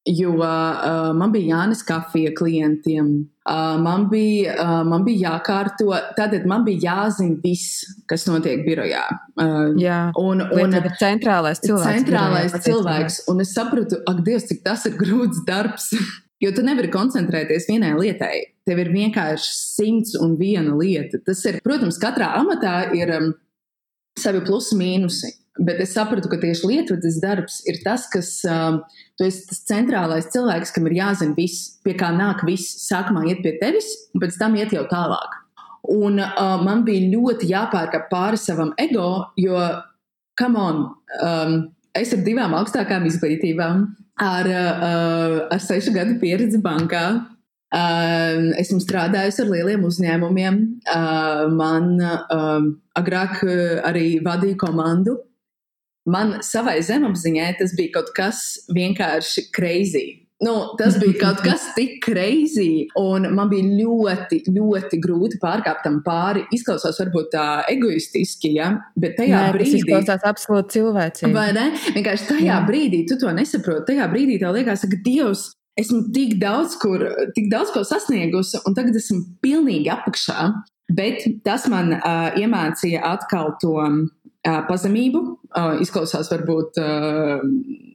[0.09, 3.12] jo uh, man bija Jānis kafija klientiem.
[3.49, 9.07] Uh, man, bija, uh, man bija jākārto, tad man bija jāzina viss, kas notiek birojā.
[9.38, 11.87] Uh, Jā, un, un centrālais cilvēks.
[11.87, 13.23] Centrālais birojā, cilvēks.
[13.31, 15.93] Un es sapratu, ak, Dievs, cik tas ir grūts darbs.
[16.38, 18.37] Jo tu nevari koncentrēties vienai lietai.
[18.62, 21.19] Tev ir vienkārši simts un viena lieta.
[21.27, 23.11] Tas ir, protams, katrā amatā ir.
[23.17, 23.33] Um,
[24.18, 25.35] savi plusi mīnusi.
[25.59, 28.78] Bet es sapratu, ka tieši lietvedis darbs ir tas, kas uh,
[29.18, 32.76] tu esi tas centrālais cilvēks, kam ir jāzina viss, pie kā nāk viss.
[32.85, 35.35] Sākumā iet pie tevis, un pēc tam iet jau tālāk.
[35.94, 39.09] Un uh, man bija ļoti jāpārkāp pāri savam ego,
[39.40, 39.59] jo,
[40.38, 40.85] come on,
[41.26, 41.57] um,
[41.96, 43.83] es ar divām augstākām izglītībām,
[44.22, 47.04] ar, uh, ar sešu gadu pieredzi bankā,
[47.68, 50.61] Uh, esmu strādājusi ar lieliem uzņēmumiem.
[50.88, 53.42] Uh, man uh, agrāk
[53.85, 55.18] arī vadīja komandu.
[56.09, 58.40] Man savai zemapziņai tas bija kaut kas
[58.72, 60.07] vienkārši crazy.
[60.40, 65.98] Nu, tas bija kaut kas tik crazy, un man bija ļoti, ļoti grūti pārkāpt tam
[66.07, 66.44] pāri.
[66.54, 68.70] Izklausās varbūt tā egoistiski, ja?
[68.94, 69.72] bet tajā Nē, brīdī.
[69.74, 71.35] Tas izklausās absolūti cilvēcīgi.
[71.35, 71.66] Vai ne?
[71.96, 72.61] Vienkārši tajā Jā.
[72.70, 73.90] brīdī tu to nesaproti.
[73.90, 75.48] Tajā brīdī tev liekas, ka Dievs,
[75.79, 77.05] esmu tik daudz, kur,
[77.37, 80.51] tik daudz ko sasniegusi, un tagad esmu pilnīgi apakšā.
[80.99, 84.01] Bet tas man uh, iemācīja atkal to uh,
[84.71, 85.23] pazemību.
[85.53, 86.83] Uh, izklausās varbūt.
[86.83, 87.87] Uh,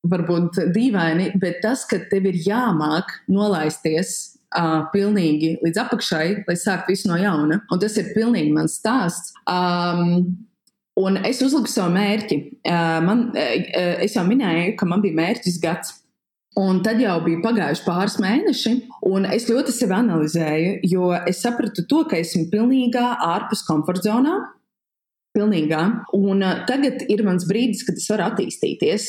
[0.00, 4.14] Varbūt dīvaini, bet tas, ka tev ir jāmāk nolaisties
[4.56, 7.60] uh, pilnīgi līdz apakšai, lai sāktu visu no jauna.
[7.68, 9.34] Un tas ir pilnīgi mans stāsts.
[9.44, 10.32] Um,
[10.96, 12.38] un es uzliku savu mērķi.
[12.64, 15.92] Uh, man, uh, es jau minēju, ka man bija mērķis gads.
[16.58, 18.72] Un tad jau bija pagājuši pāris mēneši,
[19.06, 24.34] un es ļoti sevi analizēju, jo es sapratu to, ka esmu pilnīgā ārpus komforta zonā.
[25.30, 25.82] Pilnīgā.
[26.18, 29.06] Un uh, tagad ir mans brīdis, kad es varu attīstīties.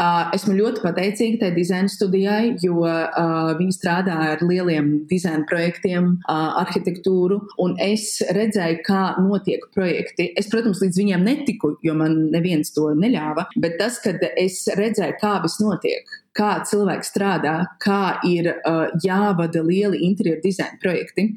[0.00, 6.06] Uh, esmu ļoti pateicīga tai dizaina studijai, jo uh, viņi strādā ar lieliem dizaina projektiem,
[6.22, 10.30] uh, arhitektūru, un es redzēju, kā notiek projekti.
[10.40, 15.18] Es, protams, līdz viņiem netiku, jo man neviens to neļāva, bet tas, kad es redzēju,
[15.20, 21.34] kā viss notiek, kā cilvēks strādā, kā ir uh, jāvada lieli interjeru dizaina projekti.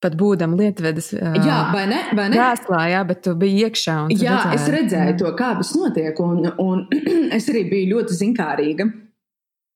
[0.00, 2.00] Pat būdam lietvedes jā, vai ne?
[2.16, 2.38] Vai ne?
[2.38, 3.96] Krāslā, jā, bet tu biji iekšā.
[4.16, 4.56] Jā, redzēji.
[4.56, 5.16] es redzēju jā.
[5.20, 6.86] to, kā tas notiek, un, un
[7.36, 8.88] es arī biju ļoti zinkārīga.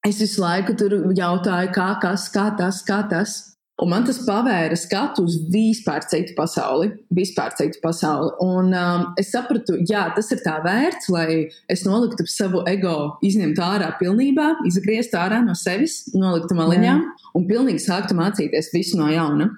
[0.04, 3.36] Es visu laiku tur jautāju, kā, kas, kā tas, kā tas.
[3.82, 6.92] Un man tas pavēra skatu uz vispār citu pasauli.
[7.12, 8.30] Vispār citu pasauli.
[8.44, 13.64] Un um, es sapratu, jā, tas ir tā vērts, lai es noliktu savu ego, izņemtu
[13.66, 16.94] ārā pilnībā, izgrieztu ārā no sevis, noliktu maliņā
[17.34, 19.50] un pilnīgi sāktu mācīties visu no jauna.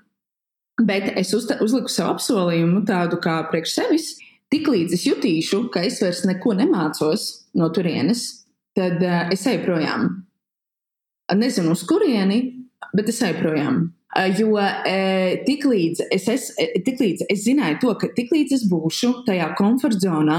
[0.82, 4.10] Bet es uz, uzliku savu apsolījumu, tādu kā priekš sevis.
[4.52, 7.24] Tiklīdz es jutīšu, ka es vairs neko nemācos
[7.56, 8.26] no turienes,
[8.76, 10.10] tad uh, es eju projām.
[11.34, 12.42] Nezinu, uz kurieni,
[12.94, 13.80] bet es eju projām.
[14.38, 14.54] Jo
[15.44, 16.44] tiklīdz es, es,
[16.86, 20.38] tiklīdz es zināju to, ka tiklīdz es būšu tajā komforta zonā,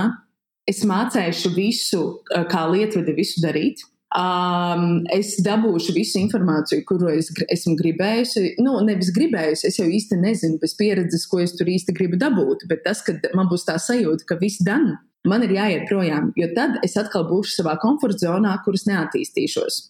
[0.65, 2.01] es mācīšu visu,
[2.49, 3.83] kā lietvedi visu darīt.
[4.15, 8.53] Um, es dabūšu visu informāciju, kuru es esmu gribējusi.
[8.63, 12.63] Nu, nevis gribējusi, es jau īsti nezinu, bez pieredzes, ko es tur īsti gribu dabūt.
[12.71, 14.93] Bet tas, ka man būs tā sajūta, ka viss dan,
[15.27, 19.81] man ir jāiet projām, jo tad es atkal būšu savā komforta zonā, kuras neattīstīšos.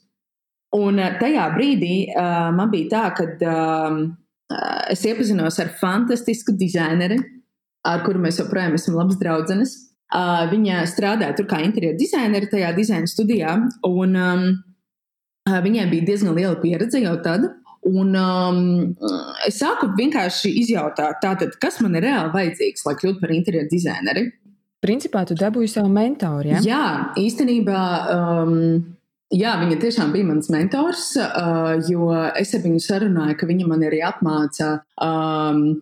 [0.78, 4.00] Un eh, tajā brīdī uh, man bija tā, ka uh,
[4.92, 7.22] es iepazinos ar fantastisku dizaineri,
[7.88, 9.78] ar kuru mēs joprojām esam labas draudzenes.
[10.08, 13.58] Uh, viņa strādāja tur kā interjeru dizaineri tajā dizaina studijā,
[13.90, 14.44] un um,
[15.48, 17.50] viņai bija diezgan liela pieredze jau tad.
[17.88, 18.62] Un um,
[19.48, 24.26] es sāku vienkārši izjautāt, tātad, kas man ir reāli vajadzīgs, lai kļūtu par interjeru dizaineri.
[24.84, 26.52] Principā tu dabūji savu mentoru.
[26.56, 26.62] Ja?
[26.64, 26.86] Jā,
[27.20, 27.82] īstenībā.
[28.14, 28.94] Um,
[29.36, 33.82] Jā, viņa tiešām bija mans mentors, uh, jo es ar viņu sarunāju, ka viņa man
[33.84, 34.70] arī apmāca
[35.04, 35.82] um,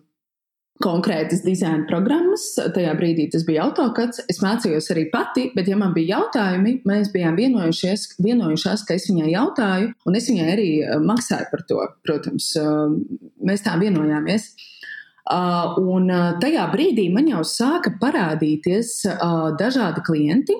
[0.84, 2.44] konkrētas dizaina programmas.
[2.74, 4.20] Tajā brīdī tas bija AutoCAD.
[4.32, 9.32] Es mācījos arī pati, bet, ja man bija jautājumi, mēs bijām vienojušās, ka es viņai
[9.32, 11.82] jautāju, un es viņai arī uh, maksāju par to.
[12.06, 12.92] Protams, uh,
[13.46, 14.50] mēs tā vienojāmies.
[15.26, 20.54] Uh, un uh, tajā brīdī man jau sāka parādīties uh, dažādi klienti,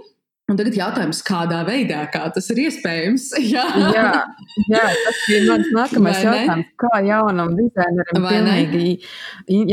[0.47, 3.25] Un tagad jautājums, kādā veidā kā tas ir iespējams?
[3.55, 3.65] jā.
[3.91, 4.05] jā,
[4.71, 6.69] jā, tas ir mans nākamais jautājums.
[6.79, 8.93] Kā jaunam dizainerim pilnīgi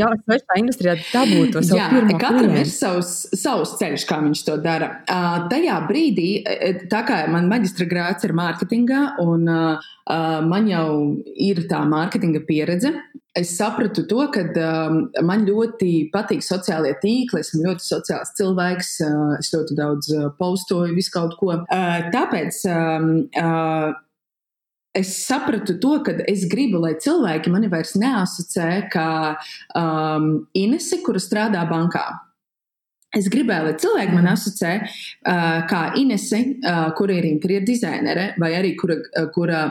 [0.00, 2.64] jāsvešā industrijā dabūt to savu jā, pirmo katram klientu?
[2.64, 4.90] ir savs, savs ceļš, kā viņš to dara.
[5.06, 6.28] Uh, tajā brīdī,
[6.90, 9.94] tā kā man maģistra grāts ir mārketingā un uh,
[10.50, 10.88] man jau
[11.38, 12.96] ir tā mārketinga pieredze,
[13.34, 17.42] es sapratu to, ka um, man ļoti patīk sociālie tīkli.
[17.42, 21.52] Esmu ļoti sociāls cilvēks, uh, es ļoti daudz uh, postoju, visu kaut ko.
[21.64, 23.08] Uh, tāpēc um,
[23.40, 23.90] uh,
[24.94, 29.08] es sapratu to, ka es gribu, lai cilvēki mani vairs neasociē kā
[29.78, 32.06] um, Inesi, kura strādā bankā.
[33.14, 38.54] Es gribēju, lai cilvēki man asociē uh, kā Inese, uh, kur ir interjeru dizainere, vai
[38.58, 39.68] arī kura, uh, kura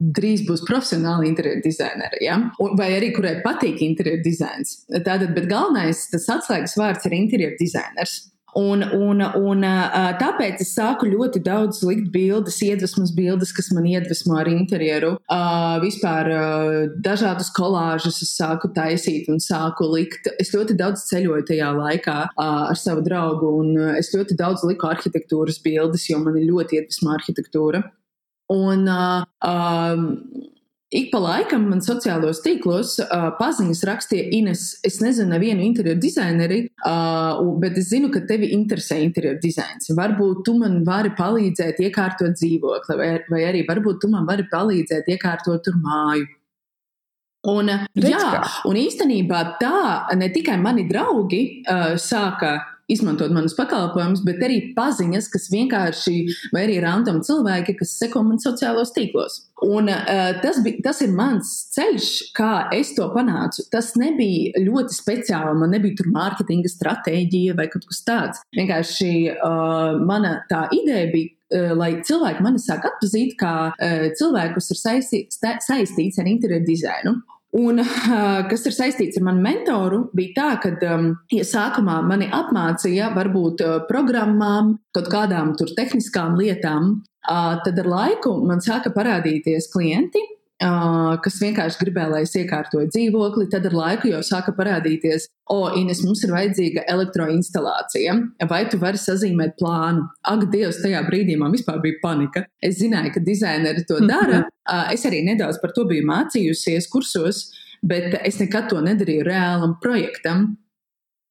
[0.00, 2.38] drīz būs profesionāli interjeru dizaineri, ja?
[2.78, 4.80] vai arī kurai patīk interjeru dizains.
[4.90, 8.20] Tātad, bet galvenais, tas atslēgas vārds ir interjeru dizainers.
[8.58, 9.62] Un, un, un
[10.18, 15.12] tāpēc es sāku ļoti daudz likt bildes, iedvesmas bildes, kas man iedvesmo ar interjeru.
[15.84, 16.30] Vispār
[17.04, 20.32] dažādus kolāžus es sāku taisīt un sāku likt.
[20.42, 25.62] Es ļoti daudz ceļoju tajā laikā ar savu draugu, un es ļoti daudz liku arhitektūras
[25.62, 27.84] bildes, jo man ir ļoti iedvesmo arhitektūra.
[28.50, 30.06] Un, um,
[30.90, 36.64] Ik pa laikam man sociālos tīklos uh, paziņas rakstīja Ines, es nezinu nevienu interjeru dizaineri,
[36.82, 39.86] uh, bet es zinu, ka tevi interesē interjeru dizains.
[39.94, 45.12] Varbūt tu man vari palīdzēt iekārtot dzīvokli, vai, vai arī varbūt tu man vari palīdzēt
[45.14, 46.26] iekārtot tur māju.
[47.54, 48.26] Un, jā,
[48.66, 52.56] un īstenībā tā ne tikai mani draugi uh, sāka
[52.92, 56.16] izmantot manus pakalpojumus, bet arī paziņas, kas vienkārši,
[56.54, 59.44] vai arī random cilvēki, kas seko man sociālos tīklos.
[59.66, 63.66] Un uh, tas, bija, tas ir mans ceļš, kā es to panācu.
[63.72, 68.40] Tas nebija ļoti speciāli, man nebija tur mārketinga stratēģija vai kaut kas tāds.
[68.56, 74.56] Vienkārši uh, mana tā ideja bija uh, lai cilvēki mani sāk atpazīt kā uh, cilvēku,
[74.56, 77.18] kas ir saistī, saistīts ar interjeru dizainu.
[77.58, 77.82] Un
[78.50, 83.64] kas ir saistīts ar manu mentoru, bija tā, ka, um, ja sākumā mani apmācīja varbūt
[83.88, 86.92] programmām, kaut kādām tur tehniskām lietām,
[87.26, 90.22] uh, tad ar laiku man sāka parādīties klienti,
[90.60, 96.02] kas vienkārši gribēja, lai es iekārtoju dzīvokli, tad ar laiku jau sāka parādīties, o, Ines,
[96.04, 98.16] mums ir vajadzīga elektroinstalācija,
[98.50, 100.04] vai tu vari sazīmēt plānu?
[100.28, 102.44] Ak, Dievs, tajā brīdī man vispār bija panika.
[102.62, 104.44] Es zināju, ka dizaineri to dara.
[104.92, 107.46] Es arī nedaudz par to biju mācījusies kursos,
[107.82, 110.52] bet es nekad to nedarīju reālam projektam.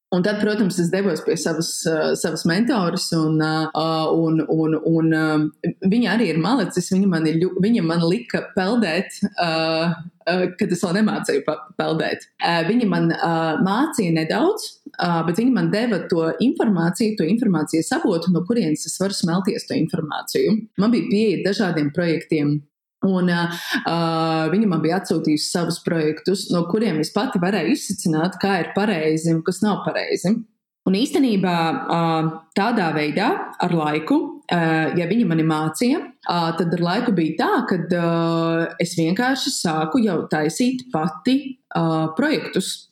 [0.10, 5.12] Un tad, protams, es devos pie savas, uh, savas mentoras, un, uh, un, un, un
[5.13, 6.88] uh, viņa arī ir malicis.
[6.95, 11.45] Viņa man, ir, viņa man lika peldēt, uh, uh, kad es vēl nemācīju
[11.78, 12.26] peldēt.
[12.41, 17.93] Uh, viņa man uh, mācīja nedaudz, uh, bet viņa man deva to informāciju, to informācijas
[18.00, 20.58] avotu, no kurienes es varu smelties to informāciju.
[20.82, 22.58] Man bija pieeja dažādiem projektiem
[23.07, 23.59] Un uh,
[24.51, 29.31] viņa man bija atsūtījusi savus projektus, no kuriem es pati varēju izsacināt, kā ir pareizi
[29.31, 30.33] un kas nav pareizi.
[30.89, 33.29] Un īstenībā uh, tādā veidā,
[33.62, 34.17] ar laiku,
[34.51, 39.53] uh, ja viņa mani mācīja, uh, tad ar laiku bija tā, ka uh, es vienkārši
[39.53, 41.38] sāku jau taisīt pati
[41.77, 42.89] uh, projektus.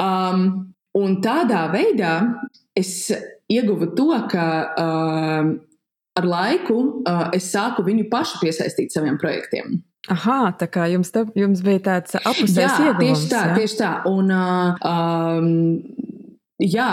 [0.00, 2.14] Um, un tādā veidā
[2.76, 3.10] es
[3.52, 5.50] ieguvu to, ka uh,
[6.16, 9.80] ar laiku uh, es sāku viņu pašu piesaistīt saviem projektiem.
[10.12, 13.24] Aha, tā kā jums, te, jums bija tāds apusējs ieguvums.
[13.24, 13.56] Tieši tā, jā?
[13.58, 13.92] tieši tā.
[14.06, 16.04] Un, uh, um,
[16.56, 16.88] Jā,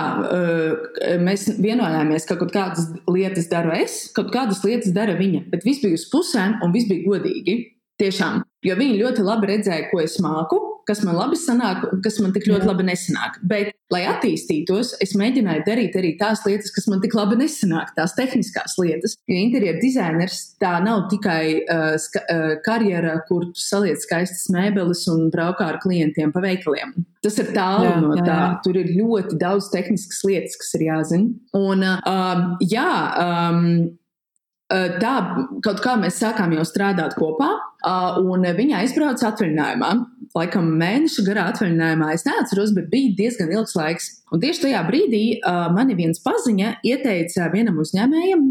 [1.23, 5.79] mēs vienojāmies, ka kaut kādas lietas daru es, kaut kādas lietas dara viņa, bet viss
[5.79, 7.55] bija uz pusēm un viss bija godīgi.
[8.01, 12.17] Tiešām, jo viņi ļoti labi redzēja, ko es māku, kas man labi sanāk, un kas
[12.21, 13.37] man tik ļoti labi nesanāk.
[13.47, 18.15] Bet, lai attīstītos, es mēģināju darīt arī tās lietas, kas man tik labi nesanāk, tās
[18.17, 19.15] tehniskās lietas.
[19.29, 25.71] Jo interjeru dizainers tā nav tikai uh, uh, karjera, kur saliec skaistas mēbeles un braukā
[25.73, 26.95] ar klientiem pa veikaliem.
[27.23, 28.27] Tas ir tālu jā, no tā.
[28.27, 28.53] Jā, jā.
[28.65, 31.31] Tur ir ļoti daudz tehniskas lietas, kas ir jāzina.
[31.55, 32.89] Un, uh, jā,
[33.23, 33.93] um,
[35.01, 35.13] tā
[35.65, 37.51] kaut kā mēs sākām jau strādāt kopā,
[38.23, 39.93] un viņa aizbrauca atvaļinājumā.
[40.33, 44.07] Laikam mēneša garā atvaļinājumā es neatceros, bet bija diezgan ilgs laiks.
[44.33, 48.47] Un tieši tajā brīdī uh, mani viens paziņa ieteica vienam uzņēmējam,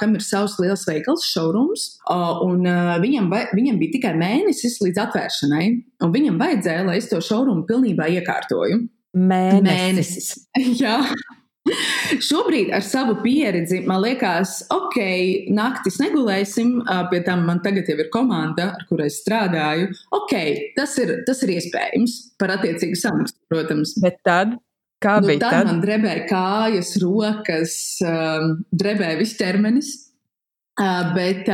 [0.00, 1.84] kam ir savs liels veikals, showrooms,
[2.46, 2.64] un
[3.02, 5.66] viņam, viņam bija tikai mēnesis līdz atvēršanai,
[6.06, 8.86] un viņam vajadzēja, lai es to showroomu pilnībā iekārtoju.
[9.10, 9.66] Mēnesis.
[9.66, 10.32] Mēnesis.
[10.82, 10.96] Jā.
[12.24, 14.96] Šobrīd ar savu pieredzi man liekas, ok,
[15.52, 16.80] naktis negulēsim,
[17.12, 19.90] pie tam man tagad jau ir komanda, ar kurai strādāju.
[20.16, 20.34] Ok,
[20.78, 23.94] tas ir, tas ir iespējams par attiecīgu samaksu, protams.
[24.02, 24.56] Bet tad,
[25.04, 25.42] kā nu, bija?
[25.44, 27.74] Tad, tad man drebēja kājas, rokas,
[28.72, 29.92] drebēja viss ķermenis.
[31.14, 31.48] Bet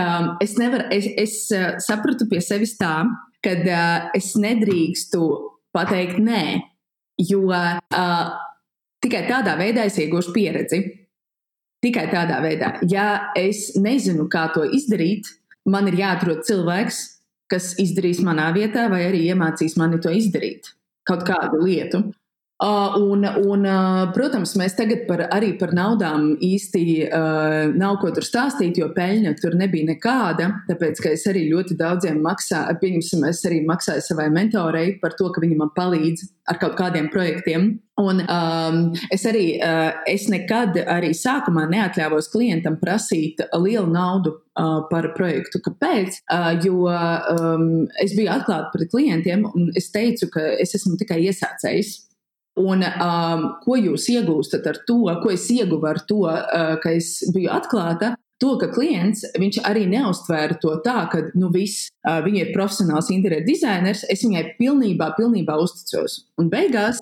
[0.44, 1.38] es, nevaru, es, es
[1.82, 3.00] sapratu pie sevis tā,
[3.42, 3.58] ka
[4.14, 5.22] es nedrīkstu
[5.74, 6.42] pateikt nē,
[7.26, 7.50] jo
[9.04, 10.80] Tikai tādā veidā es iegūšu pieredzi.
[11.84, 12.72] Tikai tādā veidā.
[12.90, 15.28] Ja es nezinu, kā to izdarīt,
[15.68, 17.02] man ir jāatrod cilvēks,
[17.52, 20.72] kas izdarīs manā vietā, vai arī iemācīs mani to izdarīt.
[21.06, 22.02] Kaut kādu lietu.
[22.56, 23.66] Un, un,
[24.16, 29.34] protams, mēs tagad par, arī par naudām īsti uh, nav ko tur stāstīt, jo peļņa
[29.42, 30.46] tur nebija nekāda.
[30.64, 35.28] Tāpēc, ka es arī ļoti daudziem maksāju, pieņemsim, es arī maksāju savai mentorei par to,
[35.34, 37.74] ka viņa man palīdz ar kaut kādiem projektiem.
[38.00, 38.80] Un um,
[39.12, 44.32] es arī, uh, es nekad arī sākumā neatļāvos klientam prasīt lielu naudu
[44.88, 45.60] par projektu.
[45.60, 46.22] Kāpēc?
[46.64, 47.66] Jo um,
[48.00, 52.06] es biju atklāta pret klientiem un es teicu, ka es esmu tikai iesācējs.
[52.56, 57.18] Un um, ko jūs iegūstat ar to, ko es ieguvu ar to, uh, ka es
[57.34, 58.14] biju atklāta?
[58.40, 59.22] To, ka klients
[59.64, 64.56] arī neuztvēra to tā, ka nu, viss, uh, viņa ir profesionāls interjeru dizainers, es viņai
[64.60, 66.26] pilnībā, pilnībā uzticos.
[66.40, 67.00] Un beigās.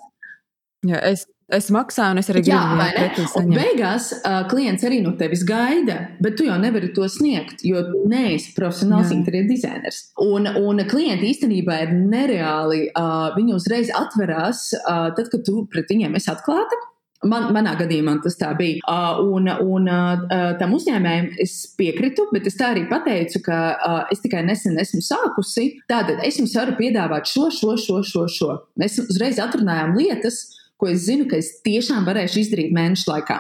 [0.87, 3.59] Jā, es, Es maksāju, un es arī gribu pretī saņemt.
[3.59, 8.55] Beigās uh, klients arī no tevis gaida, bet tu jau nevari to sniegt, jo neesi
[8.57, 10.01] profesionāls interjeru dizainers.
[10.25, 15.93] Un, un klienti īstenībā ir nereāli, uh, viņi uzreiz atverās, uh, tad, kad tu pret
[15.93, 16.81] viņiem esi atklāta.
[17.25, 18.81] Man, manā gadījumā tas tā bija.
[18.89, 20.25] Uh, un un uh,
[20.61, 25.01] tam uzņēmējam es piekritu, bet es tā arī pateicu, ka uh, es tikai nesen esmu
[25.05, 25.71] sākusi.
[25.89, 28.27] Tātad es jums varu piedāvāt šo, šo, šo, šo.
[28.33, 28.59] šo.
[28.81, 30.43] Mēs uzreiz atrunājām lietas,
[30.81, 33.39] ko es zinu, ka es tiešām varēšu izdarīt mēnešu laikā.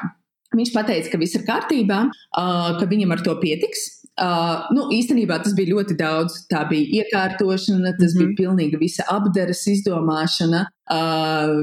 [0.54, 2.00] Viņš teica, ka viss ir kārtībā,
[2.34, 3.88] ka viņam ar to pietiks.
[4.14, 6.44] Uh, nu, īstenībā tas bija ļoti daudz.
[6.46, 8.26] Tā bija iekārtošana, tas mm -hmm.
[8.28, 10.60] bija pilnīgi visa apdares izdomāšana,
[10.94, 11.54] uh,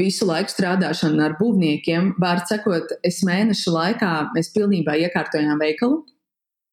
[0.00, 2.12] visu laiku strādāšana ar būvniekiem.
[2.20, 6.04] Vārds sakot, es mēnešu laikā mēs pilnībā iekārtojām veikalu.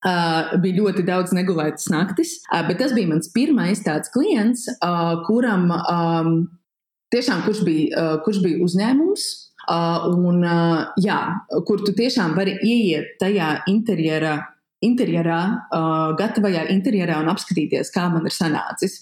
[0.01, 5.21] Uh, bija ļoti daudz negulētas naktis, uh, bet tas bija mans pirmais tāds klients, uh,
[5.27, 6.47] kuram um,
[7.13, 9.29] tiešām kurš bija, uh, kurš bija uzņēmums.
[9.69, 11.19] Uh, un, uh, jā,
[11.67, 14.39] kur tu tiešām vari ieiet tajā interjera,
[14.81, 18.97] interjerā, uh, gatavajā interjerā un apskatīties, kā man ir sanācis.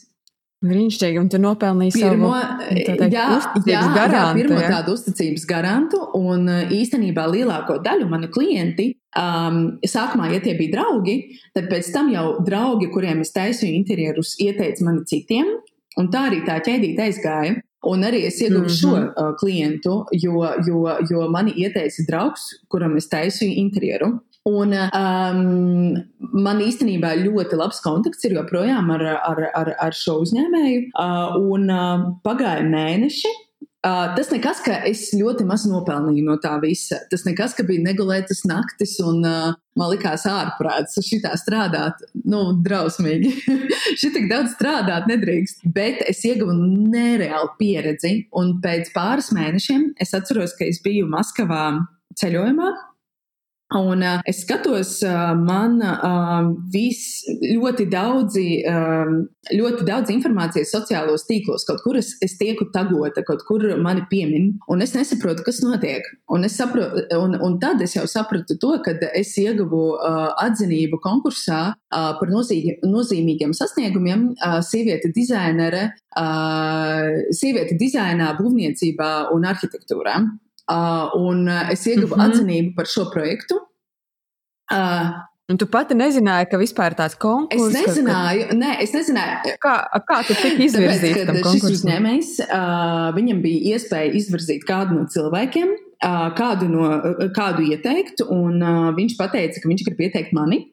[0.59, 3.27] Brīnišķīgi, un tu nopelnīji pirmo, savu teikt, jā,
[3.63, 10.27] jā, garantu, jā, pirmo tādu uzticības garantu, un īstenībā lielāko daļu manu klienti, um, sākumā,
[10.33, 11.15] ja tie bija draugi,
[11.55, 15.55] tad pēc tam jau draugi, kuriem es taisīju interjerus, ieteica mani citiem,
[15.95, 17.55] un tā arī tā ķēdīte aizgāja.
[17.87, 18.79] Un arī es ieguvu mm -hmm.
[18.81, 24.19] šo uh, klientu, jo, jo, jo mani ieteica draugs, kuram es taisīju interjeru.
[24.45, 25.93] Un um,
[26.33, 30.81] man īstenībā ļoti labs kontakts ir joprojām ar, ar, ar, ar šo uzņēmēju.
[30.95, 33.29] Uh, un uh, pagāja mēneši,
[33.79, 36.97] Uh, tas nekas, ka es ļoti maz nopelnīju no tā visa.
[37.07, 42.03] Tas nekas, ka bija negulētas naktis un uh, man likās ārprāts šitā strādāt.
[42.27, 43.33] Nu, drausmīgi.
[44.19, 45.63] Tik daudz strādāt nedrīkst.
[45.75, 46.55] Bet es ieguvu
[46.91, 48.15] nereālu pieredzi.
[48.35, 51.71] Un pēc pāris mēnešiem es atceros, ka es biju Maskavā
[52.19, 52.73] ceļojumā.
[53.77, 57.21] Un uh, es skatos, uh, man uh, vis,
[57.53, 59.11] ļoti, daudzi, uh,
[59.53, 61.67] ļoti daudz informācijas sociālos tīklos.
[61.67, 66.09] Kaut kur es, es tieku tagota, kaut kur mani piemin, un es nesaprotu, kas notiek.
[66.33, 71.61] Un, saprotu, un, un tad es jau sapratu to, ka es ieguvu uh, atzinību konkursā
[71.69, 80.23] uh, par nozīg, nozīmīgiem sasniegumiem uh, sieviete dizainere, uh, sieviete dizainā, būvniecībā un arhitektūrā.
[80.69, 82.29] Uh, un es ieguvu mm -hmm.
[82.29, 83.55] atzinību par šo projektu.
[84.71, 85.09] Uh,
[85.49, 87.73] Un tu pati nezināji, ka vispār tāds konkurss.
[87.73, 89.55] Es nezināju, ka, nē, es nezināju.
[89.63, 91.55] Kā, kā tu tik izvirzīts konkursam?
[91.55, 96.91] Šis uzņēmējs, uh, viņam bija iespēja izvirzīt kādu no cilvēkiem, uh, kādu, no,
[97.33, 100.67] kādu ieteikt, un uh, viņš teica, ka viņš grib ieteikt mani,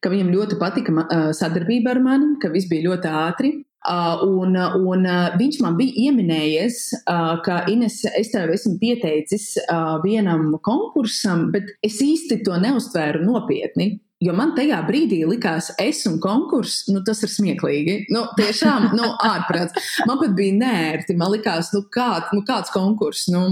[0.00, 3.52] ka viņam ļoti patika uh, sadarbība ar mani, ka viss bija ļoti ātri.
[3.82, 4.54] Uh, un,
[4.86, 10.52] un uh, viņš man bija ieminējies, uh, ka Ines, es tev esmu pieteicis uh, vienam
[10.62, 13.96] konkursam, bet es īsti to neuztvēru nopietni.
[14.22, 17.96] Jo man tajā brīdī likās, es un konkurss, nu, tas ir smieklīgi.
[18.14, 19.74] Nu, tiešām, nu, ārprāts.
[20.06, 21.16] Man pat bija nērti.
[21.18, 23.26] Man likās, nu, kā, nu kāds konkurss.
[23.34, 23.48] Nu,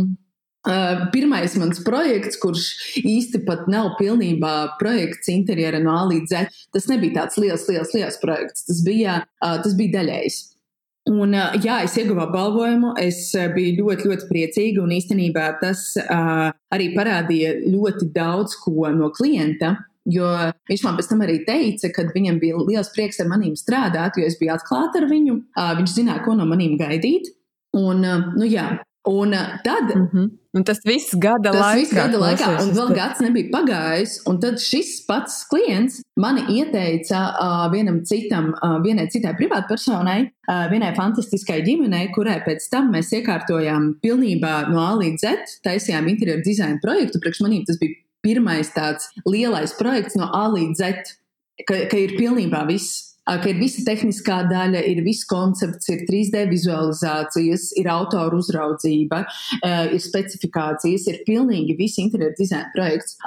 [1.12, 2.66] pirmais mans projekts, kurš
[3.00, 7.92] īsti pat nav pilnībā projekts interjera no A līdz Z, tas nebija tāds liels, liels,
[7.96, 8.66] liels projekts.
[8.68, 10.40] Tas bija, uh, tas bija daļējs.
[11.10, 16.90] Un, uh, jā, es ieguvu apbalvojumu, es biju ļoti, ļoti priecīga, un īstenībā tas arī
[16.96, 19.78] parādīja ļoti daudz ko no klienta.
[20.10, 20.28] Jo
[20.68, 24.28] viņš man pēc tam arī teica, ka viņam bija liels prieks ar maniem strādāt, jo
[24.28, 25.36] es biju atklāta ar viņu.
[25.80, 27.28] Viņš zināja, ko no maniem gaidīt.
[27.76, 29.30] Un, nu, jā, Un
[29.64, 29.94] tad.
[29.94, 30.30] Mm -hmm.
[30.52, 31.78] Un tas viss gada tas laikā.
[31.78, 34.22] Viss gada laikā, un vēl gads nebija pagājis.
[34.26, 40.66] Un tad šis pats klients mani ieteica uh, vienam citam, uh, vienai citai privātpersonai, uh,
[40.70, 46.42] vienai fantastiskai ģimenei, kurai pēc tam mēs iekārtojām pilnībā no A līdz Z, taisījām interjeru
[46.44, 47.18] dizaina projektu.
[47.18, 50.92] Priekš manīm tas bija pirmais tāds lielais projekts no A līdz Z.
[51.68, 56.44] ka, ka ir pilnībā viss ka ir visa tehniskā daļa, ir viss koncepts, ir 3D
[56.50, 59.22] vizualizācijas, ir autoru uzraudzība,
[59.94, 63.18] ir specifikācijas, ir pilnīgi viss interjeru dizaina projekts.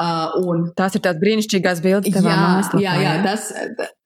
[0.43, 2.83] Un, Tās ir tās brīnišķīgās bildes, tavā mājaslapā.
[2.83, 3.51] Jā, jā, tas,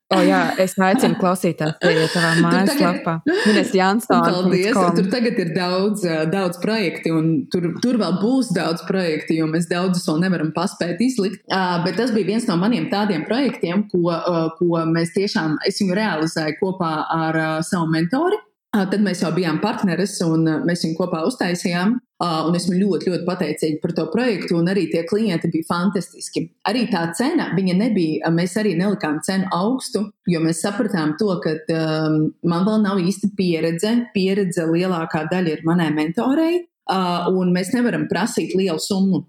[0.08, 3.14] O, jā, es aicinu klausītājus pie tavā mājaslapā.
[3.28, 4.24] Minēs Jansons.
[4.24, 4.78] Paldies.
[4.96, 9.68] Tur tagad ir daudz, daudz projekti, un tur, tur vēl būs daudz projekti, jo mēs
[9.68, 11.42] daudzus vēl nevaram paspēt izlikt.
[11.52, 15.82] Uh, bet tas bija viens no maniem tādiem projektiem, ko, uh, ko mēs tiešām, es
[15.82, 18.40] viņu realizēju kopā ar uh, savu mentori.
[18.68, 21.94] Tad mēs jau bijām partneris un mēs viņu kopā uztaisījām.
[22.18, 26.42] Un esmu ļoti, ļoti pateicīga par to projektu, un arī tie klienti bija fantastiski.
[26.66, 31.54] Arī tā cena, viņa nebija, mēs arī nelikām cenu augstu, jo mēs sapratām to, ka
[31.76, 33.94] um, man vēl nav īsti pieredze.
[34.16, 39.22] Pieredze lielākā daļa ir manai mentorei, uh, un mēs nevaram prasīt lielu summu.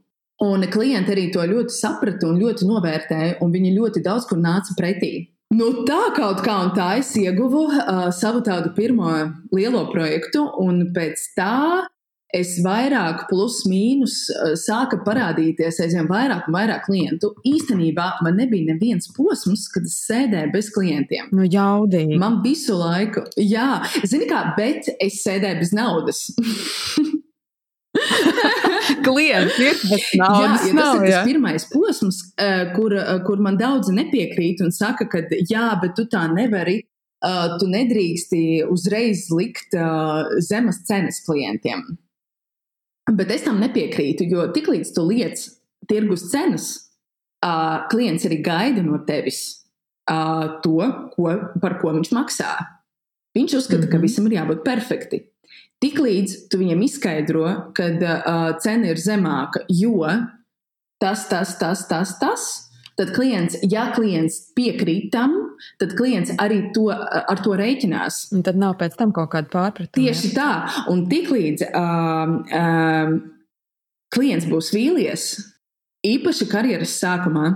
[0.50, 4.74] Un klienti arī to ļoti saprata un ļoti novērtēja, un viņi ļoti daudz kur nāca
[4.78, 5.30] pretī.
[5.50, 9.10] Nu, tā kaut kā, un tā es ieguvu uh, savu tādu pirmo
[9.50, 11.88] lielo projektu, un pēc tā
[12.38, 17.32] es vairāk, plus mīnus, uh, sāka parādīties aizvien vairāk un vairāk klientu.
[17.50, 21.32] Īstenībā man nebija neviens posms, kad es sēdēju bez klientiem.
[21.34, 22.20] Nu, jaudīgi.
[22.22, 26.28] Man visu laiku, jā, zini kā, bet es sēdēju bez naudas.
[29.08, 31.00] klients ir, bet naudas jā, ja nav.
[31.00, 35.24] Tas ir tas pirmais posms, eh, kur, eh, kur man daudzi nepiekrīt un saka, ka
[35.50, 36.82] jā, bet tu tā nevari.
[37.20, 41.82] Uh, tu nedrīksti uzreiz likt uh, zemes cenas klientiem.
[43.12, 45.42] Bet es tam nepiekrītu, jo tiklīdz tu liec
[45.92, 46.70] tirgus cenas,
[47.44, 49.42] uh, klients arī gaida no tevis
[50.08, 50.80] uh, to,
[51.12, 52.54] ko, par ko viņš maksā.
[53.36, 53.92] Viņš uzskata, mm -hmm.
[53.92, 54.06] ka mhm.
[54.08, 55.22] visam ir jābūt perfekti.
[55.80, 60.04] Tiklīdz tu viņam izskaidro, ka uh, cena ir zemāka, jo
[61.00, 62.48] tas, tas, tas, tas, tas,
[63.00, 65.38] tad klients, ja klients piekrīt tam,
[65.80, 68.26] tad klients arī to, ar to rēķinās.
[68.36, 69.96] Un tad nav pēc tam kaut kāda pārpratuma.
[69.96, 70.52] Tieši tā.
[70.92, 73.18] Un tiklīdz um, um,
[74.12, 75.30] klients būs vīlies,
[76.06, 77.54] īpaši karjeras sākumā,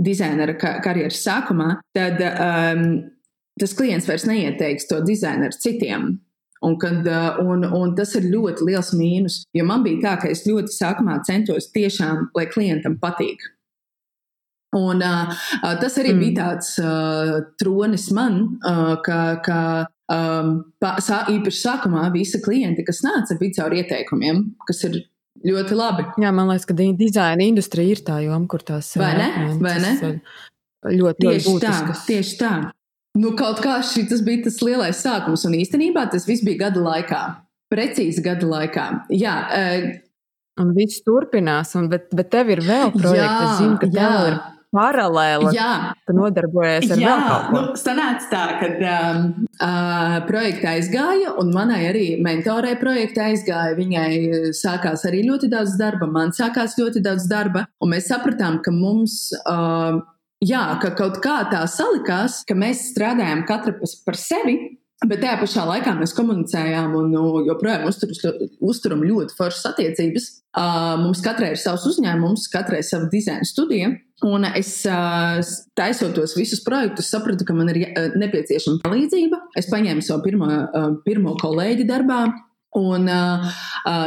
[0.00, 2.86] dizainera karjeras sākumā, tad um,
[3.60, 6.14] tas klients vairs neieteiks to dizaineru citiem.
[6.64, 7.04] Un, kad,
[7.44, 11.18] un, un tas ir ļoti liels mīnus, jo man bija tā, ka es ļoti sākumā
[11.26, 13.44] centos tiešām, lai klientam patīk.
[14.74, 15.44] Un, uh,
[15.78, 16.22] tas arī mm.
[16.22, 19.58] bija tāds uh, tronis man, uh, ka, ka
[20.10, 24.98] um, pa, sā, īpaši sākumā visi klienti, kas nāca, bija caur ieteikumiem, kas ir
[25.46, 26.08] ļoti labi.
[26.24, 29.30] Jā, man liekas, ka dizaina industrija ir tā joma, kur tās vai ne?
[29.62, 29.94] Vai ne?
[30.84, 32.54] Ļoti, tieši ļoti tā, tieši tā.
[33.14, 37.20] Nu, kaut kā šis bija tas lielais sākums, un īstenībā tas viss bija gada laikā.
[37.70, 38.86] Precīzi gada laikā.
[39.14, 39.84] Jā, uh,
[40.62, 43.22] un viss turpinās, un, bet, bet tev ir vēl projekti.
[43.22, 44.08] Jā, es zinu, ka jā.
[44.10, 44.40] tev ir
[44.74, 45.52] paralēli.
[45.54, 45.70] Jā,
[46.06, 47.54] tu nodarbojies ar jā, vēl kaut ko.
[47.54, 49.28] Nu, sanāca tā, ka um,
[49.62, 53.76] uh, projekta aizgāja, un manai arī mentorē projekta aizgāja.
[53.78, 54.10] Viņai
[54.58, 59.28] sākās arī ļoti daudz darba, man sākās ļoti daudz darba, un mēs sapratām, ka mums.
[59.44, 60.02] Uh,
[60.44, 63.76] jā, ka kaut kā tā salikās, ka mēs strādājam katra
[64.06, 64.58] par sevi.
[65.04, 68.22] Bet tajā pašā laikā mēs komunicējām un nu, joprojām uzturus,
[68.64, 70.28] uzturam ļoti foršas attiecības.
[71.02, 73.90] Mums katrai ir savs uzņēmums, katrai sava dizaina studija.
[74.24, 74.70] Un es
[75.76, 77.82] taisot tos visus projektus, sapratu, ka man ir
[78.16, 79.42] nepieciešama palīdzība.
[79.60, 80.48] Es paņēmu savu pirmo,
[81.04, 82.22] pirmo kolēģi darbā,
[82.78, 83.50] un uh,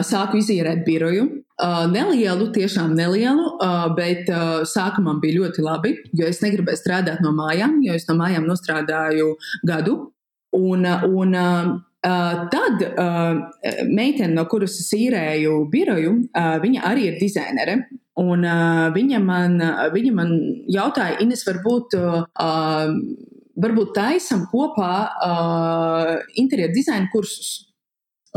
[0.08, 1.28] sāku izīrēt biroju.
[1.58, 7.24] Uh, nelielu, tiešām nelielu, uh, bet uh, sākumā bija ļoti labi, jo es negribēju strādāt
[7.26, 9.32] no mājām, jo es no mājām nostrādāju
[9.66, 9.96] gadu.
[10.54, 11.72] Un, uh, un uh,
[12.06, 13.42] uh, tad uh,
[13.90, 17.80] meitene, no kuras es īrēju biroju, uh, viņa arī ir dizainere.
[18.22, 19.58] Un, uh, viņa, man,
[19.94, 20.38] viņa man
[20.70, 22.94] jautāja, Ines, varbūt, uh,
[23.58, 27.64] varbūt taisam kopā uh, interjeru dizaina kursus.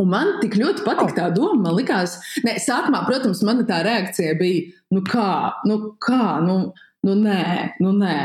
[0.00, 1.58] Un man tik ļoti patika tā doma.
[1.66, 5.30] Man liekas, ne, sākumā, protams, mana tā reakcija bija, nu kā,
[5.68, 6.60] nu kā, nu,
[7.06, 7.42] nu nē,
[7.84, 8.16] nu nē.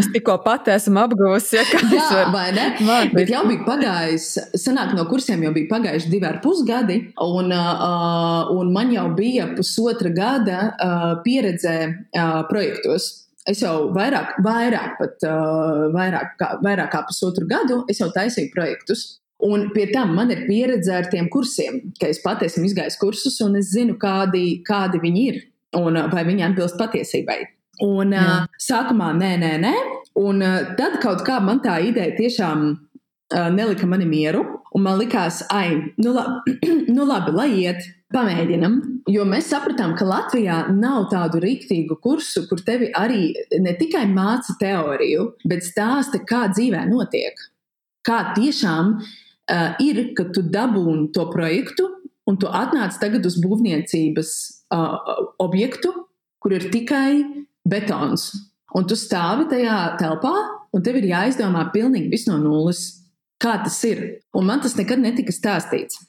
[0.00, 2.30] Es tikko pati esmu apgūsi, ja kā Jā, var...
[2.34, 2.64] vai ne?
[2.86, 4.26] Man, bet jau bija pagājis,
[4.58, 9.06] senāk no kursiem jau bija pagājuši divi ar pus gadi, un, uh, un man jau
[9.16, 13.12] bija pusotra gada uh, pieredze uh, projektos.
[13.48, 18.52] Es jau vairāk, vairāk pat uh, vairāk, kā, vairāk kā pusotru gadu, es jau taisīju
[18.56, 19.19] projektus.
[19.46, 23.38] Un pie tam man ir pieredze ar tiem kursiem, ka es pati esmu izgājis kursus
[23.44, 25.40] un es zinu, kādi, kādi viņi ir
[25.78, 27.40] un vai viņi atbilst patiesībai.
[27.84, 28.24] Un Jā.
[28.42, 29.74] uh, sākumā nē, nē, nē.
[30.20, 34.44] Un uh, tad kaut kā man tā ideja tiešām uh, nelika mani mieru.
[34.76, 36.58] Un man likās, ai, nu, labi,
[36.96, 38.76] nu labi, lai iet, pamēģinam.
[39.10, 43.30] Jo mēs sapratām, ka Latvijā nav tādu rīktīgu kursu, kur tevi arī
[43.62, 47.40] ne tikai māca teoriju, bet stāsta, kā dzīvē notiek.
[48.06, 49.10] Kā tiešām uh,
[49.82, 51.88] ir, kad tu dabūni to projektu
[52.30, 54.30] un tu atnāc tagad uz būvniecības
[54.74, 54.96] uh,
[55.42, 55.92] objektu,
[56.40, 57.24] kur ir tikai
[57.68, 58.30] betons.
[58.76, 60.34] Un tu stāvi tajā telpā,
[60.70, 62.84] un tev ir jāizdomā pilnīgi viss no nulles
[63.40, 64.04] kā tas ir.
[64.36, 66.04] Un man tas nekad netika stāstīts.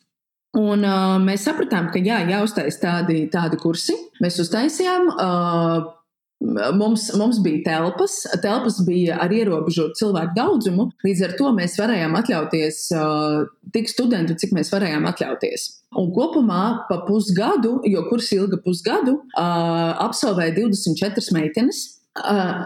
[0.59, 3.95] Un uh, mēs sapratām, ka jā, jāuztais tādi, tādi kursi.
[4.23, 5.07] Mēs uztaisījām.
[5.15, 5.91] Uh,
[6.41, 12.17] Mums, mums bija telpas, telpas bija ar ierobežotu cilvēku daudzumu, līdz ar to mēs varējām
[12.17, 13.43] atļauties uh,
[13.75, 15.67] tik studentu, cik mēs varējām atļauties.
[16.01, 21.83] Un kopumā pa pusgadu, jo kurs ilga pusgadu, uh, absolvēja 24 meitenes.
[22.11, 22.65] Uh,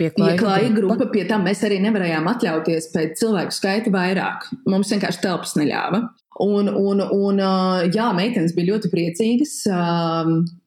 [0.00, 0.96] Pieklājīga grupa.
[0.96, 4.48] grupa, pie tam mēs arī nevarējām atļauties pēc cilvēku skaita vairāk.
[4.66, 6.02] Mums vienkārši telpas neļāva.
[6.40, 7.38] Un, un, un
[7.92, 9.54] jā, meitenes bija ļoti priecīgas.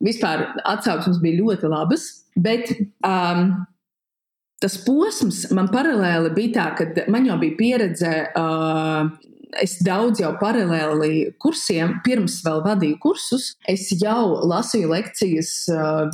[0.06, 2.06] Vispār atsauksmes bija ļoti labas,
[2.38, 2.70] bet
[3.04, 3.48] um,
[4.62, 9.10] tas posms man paralēli bija tā, ka man jau bija pieredze uh,
[9.62, 15.54] es daudz jau paralēli kursiem, pirms vēl vadīju kursus, es jau lasīju lekcijas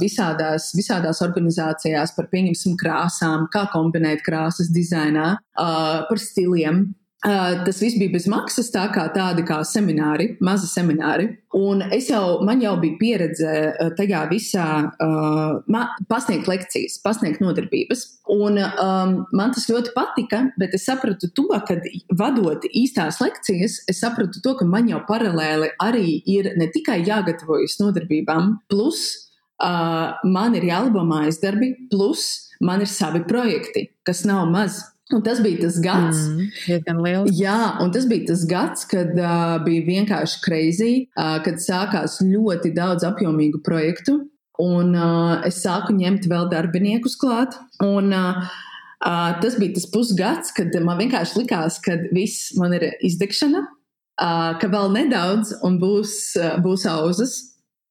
[0.02, 6.90] visādās, visādās organizācijās par, pieņemsim, krāsām, kā kombinēt krāsas dizainā, par stiliem.
[7.20, 11.26] Uh, tas viss bija bez maksas, tā kā tādi kā semināri, mazi semināri.
[11.57, 13.55] Un es jau, man jau bija pieredze
[13.97, 18.05] tajā visā uh, pasniegt lekcijas, pasniegt nodarbības.
[18.32, 21.76] Un um, man tas ļoti patika, bet es sapratu to, ka
[22.15, 27.82] vadot īstās lekcijas, es sapratu to, ka man jau paralēli arī ir ne tikai jāgatavojas
[27.82, 29.03] nodarbībām, plus
[29.59, 32.30] uh, man ir jālabo mājas darbi, plus
[32.63, 34.80] man ir savi projekti, kas nav maz.
[35.10, 39.86] Un tas bija tas gads, mm, jā, un tas bija tas gads, kad uh, bija
[39.88, 44.20] vienkārši crazy, uh, kad sākās ļoti daudz apjomīgu projektu,
[44.62, 47.57] un uh, es sāku ņemt vēl darbiniekus klāt.
[47.82, 48.45] Un, uh,
[49.01, 54.51] uh, tas bija tas pusgads, kad man vienkārši likās, ka viss man ir izdegšana, uh,
[54.62, 57.39] ka vēl nedaudz un būs, uh, būs auzas.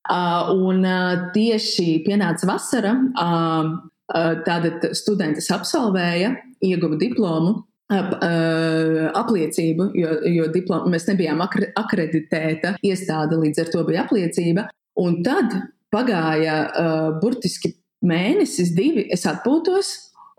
[0.09, 2.95] Uh, un uh, tieši pienāca vasara.
[3.19, 3.75] Uh,
[4.09, 6.33] Tātad studentes absolvēja,
[6.65, 14.69] ieguva diplomu, apliecību, jo, jo diplomu, mēs nebijām akreditēta iestāde, līdz ar to bija apliecība.
[14.99, 15.55] Un tad
[15.95, 17.73] pagāja uh, burtiski
[18.05, 19.93] mēnesis, divi, es atpūtos,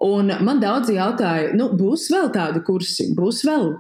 [0.05, 3.71] un man daudzi jautāja, nu, būs vēl tādi kursi, būs vēl.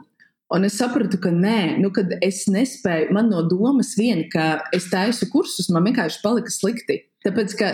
[0.49, 4.89] Un es sapratu, ka nē, nu, kad es nespēju, man no domas vien, ka es
[4.89, 7.03] taisu kursus, man vienkārši palika slikti.
[7.25, 7.69] Tāpēc, ka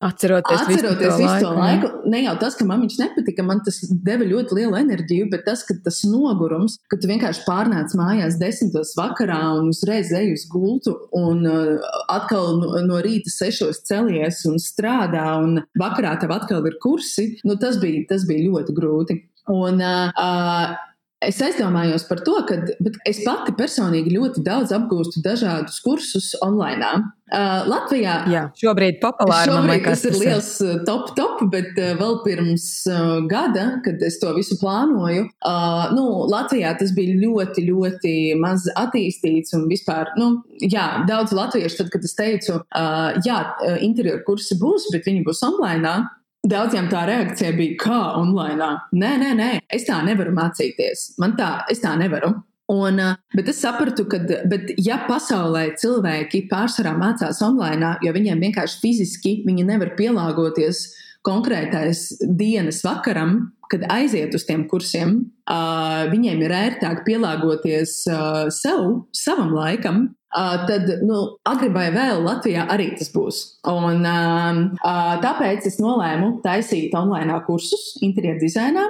[0.00, 3.44] Atceroties, Atceroties visu to visu to laiku, laiku, ne jau tas, ka man viņš nepatika,
[3.44, 7.92] man tas deva ļoti lielu enerģiju, bet tas, ka tas nogurums, ka tu vienkārši pārnāc
[8.00, 13.82] mājās desmitos vakarā un uzreiz ej uz gultu un uh, atkal no, no rīta sešos
[13.84, 18.76] celies un strādā un vakarā tev atkal ir kursi, nu tas bija, tas bija ļoti
[18.80, 19.20] grūti.
[19.52, 20.78] Un, uh, uh,
[21.20, 22.56] Es aizdomājos par to, ka
[23.04, 27.02] es pati personīgi ļoti daudz apgūstu dažādus kursus online.
[27.30, 31.92] Uh, Latvijā Jā, šobrīd populāri, šobrīd liekas, tas ir liels uh, top, top, bet uh,
[32.00, 37.68] vēl pirms uh, gada, kad es to visu plānoju, uh, nu, Latvijā tas bija ļoti,
[37.68, 43.38] ļoti maz attīstīts un vispār, nu, jā, daudz latviešu, tad, kad es teicu, uh, jā,
[43.78, 46.08] interjeru kursi būs, bet viņi būs online.
[46.50, 48.74] Daudziem tā reakcija bija, kā online.
[48.96, 51.12] Nē, nē, nē, es tā nevaru mācīties.
[51.20, 52.32] Man tā, es tā nevaru.
[52.70, 53.00] Un,
[53.34, 59.32] bet es sapratu, ka, bet, ja pasaulē cilvēki pārsvarā mācās online, jo viņiem vienkārši fiziski
[59.46, 60.84] viņi nevar pielāgoties
[61.26, 65.18] konkrētais dienas vakaram, kad aiziet uz tiem kursiem,
[65.50, 72.20] uh, viņiem ir ērtāk pielāgoties uh, sev, savam laikam, Uh, tad, nu, agri vai vēl
[72.22, 73.38] Latvijā arī tas būs.
[73.66, 78.84] Un, uh, uh, tāpēc es nolēmu taisīt online kursus interjeru dizainā.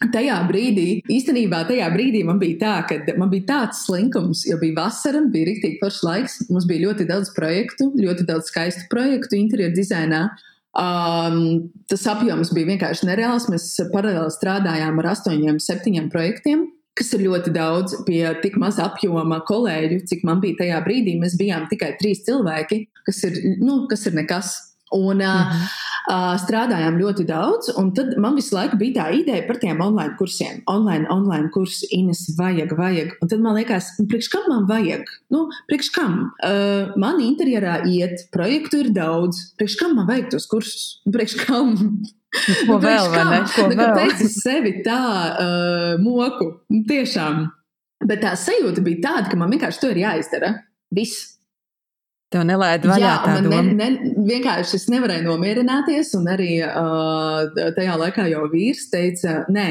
[0.00, 4.78] Tajā brīdī, īstenībā tajā brīdī man bija tā, ka man bija tāds slinkums, jo bija
[4.78, 6.38] vasara, bija rīktīgi foršs laiks.
[6.48, 10.22] Mums bija ļoti daudz projektu, ļoti daudz skaistu projektu interjeru dizainā.
[10.80, 13.50] Um, tas apjoms bija vienkārši nereāls.
[13.52, 16.68] Mēs paralēli strādājām ar astoņiem, septiņiem projektiem
[17.00, 21.16] kas ir ļoti daudz pie tik maza apjoma kolēģu, cik man bija tajā brīdī.
[21.20, 24.52] Mēs bijām tikai trīs cilvēki, kas ir, nu, kas ir nekas.
[24.90, 25.66] Un mhm.
[26.10, 30.16] uh, strādājām ļoti daudz, un tad man visu laiku bija tā ideja par tiem online
[30.18, 30.64] kursiem.
[30.70, 33.12] Online, online kursi, Ines, vajag, vajag.
[33.22, 35.06] Un tad man liekas, nu, priekš kam man vajag?
[35.30, 36.16] Nu, priekš kam?
[36.42, 39.52] Uh, man interjerā iet, projektu ir daudz.
[39.60, 40.88] Priekš kam man vajag tos kursus?
[41.06, 41.76] Priekš kam?
[42.66, 43.40] Ko vēl, vai ne?
[43.54, 43.80] Ko nu, vēl?
[43.80, 46.52] Kāpēc es sevi tā uh, moku?
[46.70, 47.46] Nu, tiešām.
[48.10, 50.54] Bet tā sajūta bija tāda, ka man vienkārši to ir jāizdara.
[50.94, 51.39] Viss.
[52.30, 53.60] Tev nelaida vaļā Jā, tā doma.
[53.66, 59.66] ne, ne, vienkārši es nevarēju nomierināties, un arī uh, tajā laikā jau vīrs teica, nē,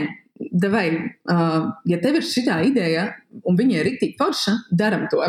[0.51, 0.89] devai,
[1.31, 3.13] uh, ja tev ir šī ideja,
[3.47, 5.23] un viņa ir rīktīgi forša, daram to.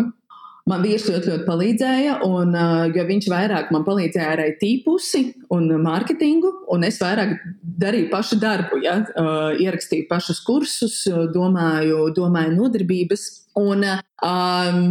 [0.70, 5.22] Man vīrs ļoti, ļoti palīdzēja, un, uh, jo viņš vairāk man palīdzēja ar IT pusi
[5.54, 8.98] un mārketingu, un es vairāk darīju pašu darbu, ja?
[9.14, 10.98] uh, ierakstīju pašus kursus,
[11.30, 13.30] domāju, domāju nodarbības.
[13.58, 13.86] Un,
[14.26, 14.84] um,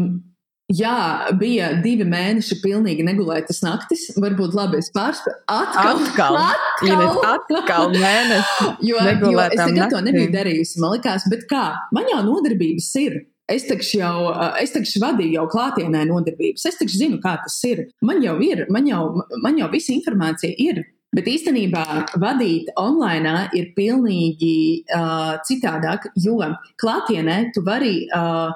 [0.69, 4.03] Jā, bija divi mēneši, pilnīgi negulētas naktis.
[4.21, 5.39] Varbūt labi, es pārspēju.
[5.49, 6.37] Atkal, Atkal,
[6.85, 8.75] Ines, atkal mēnesis.
[8.85, 10.77] jo, jo es nekad to nebiju darījusi.
[10.83, 11.63] Man liekas, bet kā?
[11.95, 13.17] Man jau nodarbības ir.
[13.49, 14.29] Es taču jau,
[14.61, 16.67] es taču vadīju jau klātienē nodarbības.
[16.69, 17.87] Es taču zinu, kā tas ir.
[18.05, 19.03] Man jau ir, man jau,
[19.41, 20.83] man jau visa informācija ir.
[21.17, 21.83] Bet īstenībā
[22.21, 26.37] vadīt online ir pilnīgi uh, citādāk, jo
[26.77, 28.03] klātienē tu vari.
[28.13, 28.53] Uh,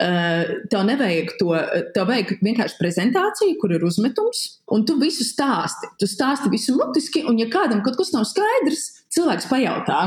[0.00, 1.52] tev nevajag to,
[1.94, 4.42] tev vajag vienkārši prezentāciju, kur ir uzmetums,
[4.72, 5.92] un tu visu stāsti.
[6.00, 10.06] Tu stāsti visu mutiski, un ja kādam kaut kas nav skaidrs, cilvēks pajautā.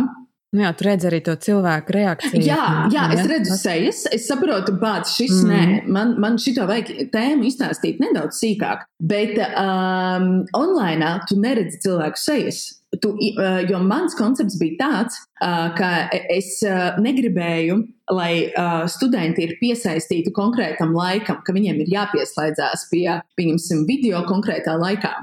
[0.53, 2.43] Nu jā, tu redz arī to cilvēku reakciju.
[2.45, 5.49] Jā, jā es redzu sejas, es saprotu, bācis šis mm.
[5.49, 5.63] nē,
[5.95, 12.61] man, man šito vajag tēmu izstāstīt nedaudz sīkāk, bet um, online tu neredzi cilvēku sejas.
[13.01, 15.89] Tu, uh, jo mans koncepts bija tāds, ka
[16.29, 17.79] es uh, negribēju,
[18.11, 23.07] lai uh, studenti ir piesaistīti konkrētam laikam, ka viņiem ir jāpieslēdzās pie,
[23.39, 25.13] pieņemsim, video konkrētā laikā.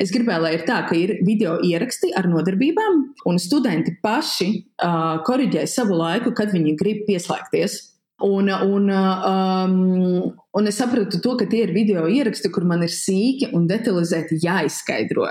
[0.00, 5.22] Es gribēju, lai ir tā, ka ir video ieraksti ar nodarbībām, un studenti paši uh,
[5.24, 7.78] korģē savu laiku, kad viņi grib pieslēgties.
[8.22, 12.92] Un, un, um, un es sapratu to, ka tie ir video ieraksti, kur man ir
[12.94, 15.26] sīki un detalizēti jāizskaidro.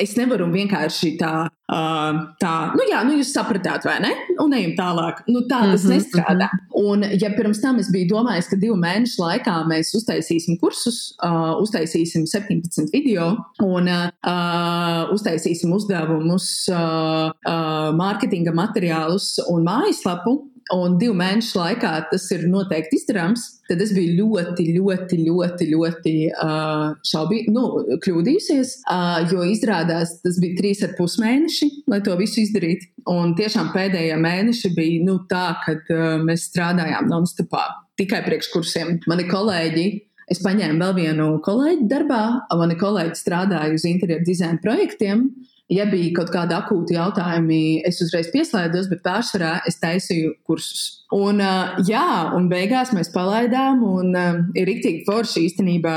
[0.00, 4.12] Es nevaru vienkārši tā, uh, tā nu, jā, nu, jūs sapratāt, vai ne?
[4.42, 5.24] Un ejam tālāk.
[5.28, 6.48] Nu, tā tas mm -hmm, nestrādā.
[6.52, 6.88] Mm -hmm.
[6.92, 11.54] Un, ja pirms tam es biju domājis, ka divu mēnešu laikā mēs uztaisīsim kursus, uh,
[11.62, 21.14] uztaisīsim 17 video un uh, uztaisīsim uzdevumus, uh, uh, mārketinga materiālus un mājaslapu, un divu
[21.18, 27.42] mēnešu laikā tas ir noteikti izdarāms, tad es biju ļoti, ļoti, ļoti, ļoti uh, šaubi,
[27.52, 27.64] nu,
[28.04, 32.90] kļūdījusies, uh, jo izrādās tas bija trīs ar pus mēneši, lai to visu izdarītu.
[33.10, 37.66] Un tiešām pēdējie mēneši bija nu, tā, kad uh, mēs strādājām non-stopā
[38.00, 39.02] tikai priekškursiem.
[39.10, 39.86] Mani kolēģi.
[40.32, 42.22] Es paņēmu vēl vienu kolēģi darbā,
[42.56, 45.26] mani kolēģi strādāja uz interjeru dizaina projektiem.
[45.72, 50.82] Ja bija kaut kādi akūti jautājumi, es uzreiz pieslēdzos, bet pārsvarā es taisīju kursus.
[51.16, 55.96] Un, uh, jā, un beigās mēs palaidām, un uh, ir rīktīgi forši īstenībā.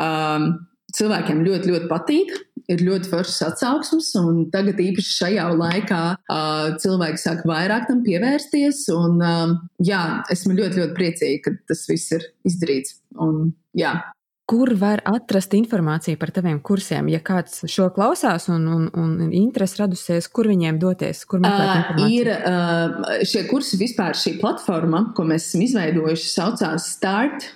[0.00, 0.50] Um,
[0.96, 2.38] cilvēkiem ļoti, ļoti patīk.
[2.70, 8.84] Ir ļoti foršas atsauksmes, un tagad īpaši šajā laikā uh, cilvēki sāk vairāk tam pievērsties.
[8.94, 13.00] Un, uh, jā, esmu ļoti, ļoti priecīga, ka tas viss ir izdarīts.
[13.26, 13.96] Un, jā.
[14.50, 17.08] Kur var atrast informāciju par taviem kursiem?
[17.12, 21.22] Ja kāds šo klausās un, un, un interesi radusies, kur viņiem doties?
[21.30, 22.18] Kur meklēt Uh, informāciju?
[22.18, 27.46] ir uh, šie kursi vispār, šī platforma, ko mēs esam izveidojuši, saucās Start,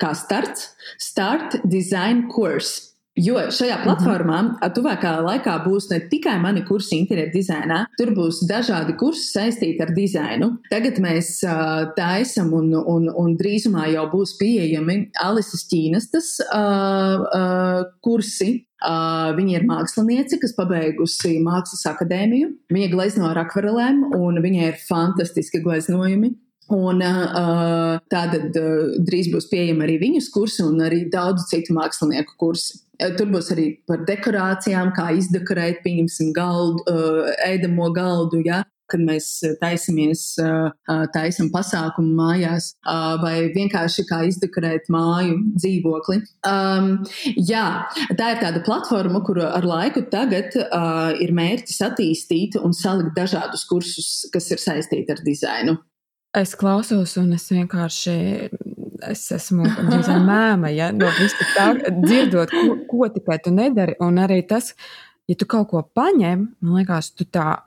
[0.00, 2.93] kā starts, Start Design Course.
[3.14, 8.40] Jo šajā platformā uh, tuvākā laikā būs ne tikai mani kursi interjeru dizainā, tur būs
[8.50, 10.48] dažādi kursi saistīti ar dizainu.
[10.66, 17.82] Tagad mēs uh, taisam un, un, un drīzumā jau būs pieejami Alises Ķīnastas uh, uh,
[18.02, 18.64] kursi.
[18.84, 22.50] Uh, viņa ir māksliniece, kas pabeigusi Mākslas akadēmiju.
[22.74, 26.34] Viņa glezno ar akvarelēm, un viņai ir fantastiski gleznojumi.
[26.72, 32.38] Un uh, tātad uh, drīz būs pieejama arī viņas kursi un arī daudz citu mākslinieku
[32.40, 32.78] kursi.
[32.96, 39.00] Uh, Tur būs arī par dekorācijām, kā izdekorēt, pieņemsim, galdu, uh, ēdamo galdu, ja, kad
[39.00, 39.26] mēs
[39.62, 40.22] taisamies,
[41.14, 42.66] taisam pasākumu mājās,
[43.22, 46.18] vai vienkārši kā izdekorēt māju, dzīvokli.
[46.46, 46.90] Um,
[47.48, 47.64] jā,
[48.18, 53.64] tā ir tāda platforma, kuru ar laiku tagad uh, ir mērķis attīstīt un salikt dažādus
[53.70, 55.78] kursus, kas ir saistīti ar dizainu.
[56.34, 58.14] Es klausos, un es vienkārši
[59.10, 59.66] es esmu
[60.30, 61.66] mēma, ja no visa tā,
[62.02, 63.96] dzirdot, ko, ko tikai tu nedari.
[64.02, 64.72] Un arī tas,
[65.30, 67.60] ja tu kaut ko paņem, man liekas, tu tā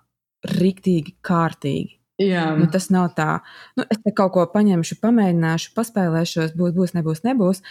[0.58, 1.94] riktīgi kārtīgi.
[2.18, 3.44] Jā, Nu, tas nav tā,
[3.78, 7.62] nu, es te kaut ko paņemšu, pamēģināšu, paspēlēšos, būs, būs, nebūs, nebūs.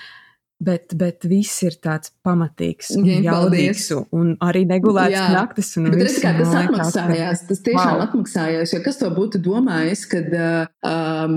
[0.57, 5.75] Bet, bet viss ir tāds pamatīgs, un Jā, jaudīgs, un, arī negulēts naktis.
[5.77, 7.43] un Bet redz, kā tas atmaksājās.
[7.51, 8.05] Tas tiešām wow.
[8.07, 8.73] atmaksājās.
[8.73, 11.37] Jo kas to būtu domājis, kad um,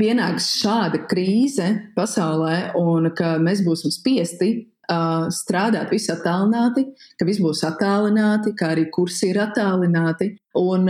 [0.00, 1.68] pienāks šāda krīze
[1.98, 6.84] pasaulē un ka mēs būsim spiesti uh, strādāt visi attālināti,
[7.18, 10.32] ka viss būs attālināti, kā arī kursi ir attālināti.
[10.58, 10.88] Un,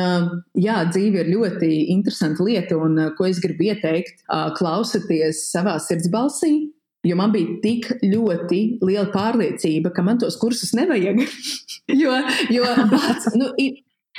[0.57, 4.23] jā, dzīve ir ļoti interesanta lieta, un ko es gribu ieteikt,
[4.57, 6.71] klausieties savā sirdsbalsī,
[7.07, 11.23] Jo man bija tik ļoti liela pārliecība, ka man tos kursus nevajag.
[12.03, 12.17] jo,
[12.53, 13.55] jo bāc, nu,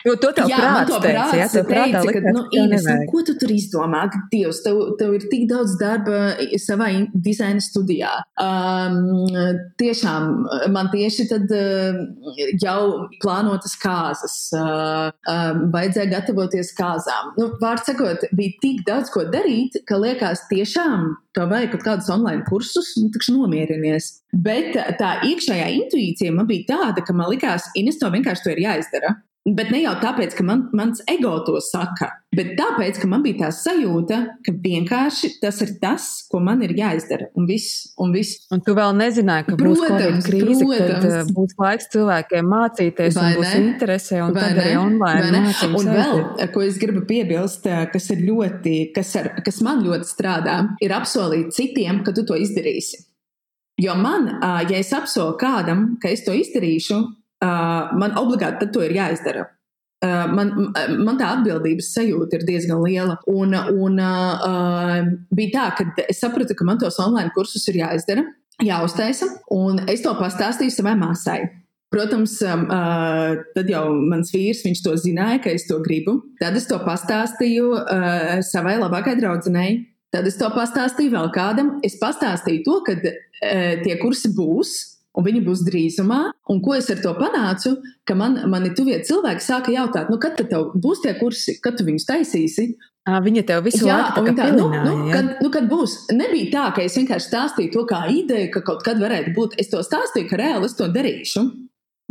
[0.08, 3.08] Jo to tev jā, prāts teica, prāts jā, tev teica, ka, likās, nu, Ines, nu,
[3.12, 4.04] ko tu tur izdomā?
[4.32, 8.14] Dievs, tev, tev ir tik daudz darba savā dizaina studijā.
[8.42, 9.00] Um,
[9.82, 10.30] tiešām,
[10.74, 12.02] man tieši tad uh,
[12.62, 12.82] jau
[13.22, 17.34] plānotas kāzas, uh, um, vajadzēja gatavoties kāzām.
[17.38, 22.10] Nu, Vārds sakot, bija tik daudz ko darīt, ka liekas tiešām tev vajag kaut kādus
[22.12, 24.10] online kursus, nu, taču nomierinies.
[24.44, 28.66] Bet tā iekšējā intuīcija man bija tāda, ka man likās, Ines, to vienkārši to ir
[28.66, 29.16] jāizdara.
[29.42, 33.48] Bet ne jau tāpēc, ka man, mans ego to saka, bet tāpēc, ka man bija
[33.48, 37.32] tā sajūta, ka vienkārši tas ir tas, ko man ir jāizdara.
[37.34, 38.44] Un viss, un viss.
[38.54, 40.92] Un tu vēl nezināji, ka protams, būs krīze, protams.
[40.92, 43.64] kad uh, būs laiks cilvēkiem mācīties, Vai un būs ne?
[43.64, 44.62] interese, un Vai tad ne?
[44.62, 45.42] arī online.
[45.72, 46.22] Un vēl,
[46.54, 50.94] ko es gribu piebilst, uh, kas ir ļoti, kas, ar, kas man ļoti strādā, ir
[50.94, 53.08] apsolīt citiem, ka tu to izdarīsi.
[53.82, 57.02] Jo man, uh, ja es apsolu kādam, ka es to izdarīšu,
[57.46, 59.48] uh, man obligāti to ir jāizdara.
[60.02, 60.54] Uh, man,
[61.06, 63.20] man tā atbildības sajūta ir diezgan liela.
[63.30, 68.26] Un, un uh, bija tā, ka es sapratu, ka man tos online kursus ir jāizdara,
[68.66, 71.44] jāuztaisa, un es to pastāstīju savai māsai.
[71.92, 76.22] Protams, uh, tad jau mans vīrs, to zināja, ka es to gribu.
[76.40, 79.74] Tad es to pastāstīju uh, savai labākajai draudzenei.
[80.12, 81.76] Tad es to pastāstīju vēl kādam.
[81.84, 84.72] Es pastāstīju to, ka uh, tie kursi būs,
[85.18, 86.22] un viņi būs drīzumā.
[86.52, 87.76] Un ko es ar to panācu?
[88.08, 91.88] Ka man, mani tuvie cilvēki sāka jautāt, nu, kad tev būs tie kursi, kad tu
[91.88, 92.72] viņus taisīsi.
[93.02, 95.96] Viņa tev visu jā, laiku tā, tā nu, nu, kad, nu, kad būs.
[96.14, 99.58] Nebija tā, ka es vienkārši stāstīju to kā ideju, ka kaut kad varētu būt.
[99.62, 101.46] Es to stāstīju, ka reāli es to darīšu.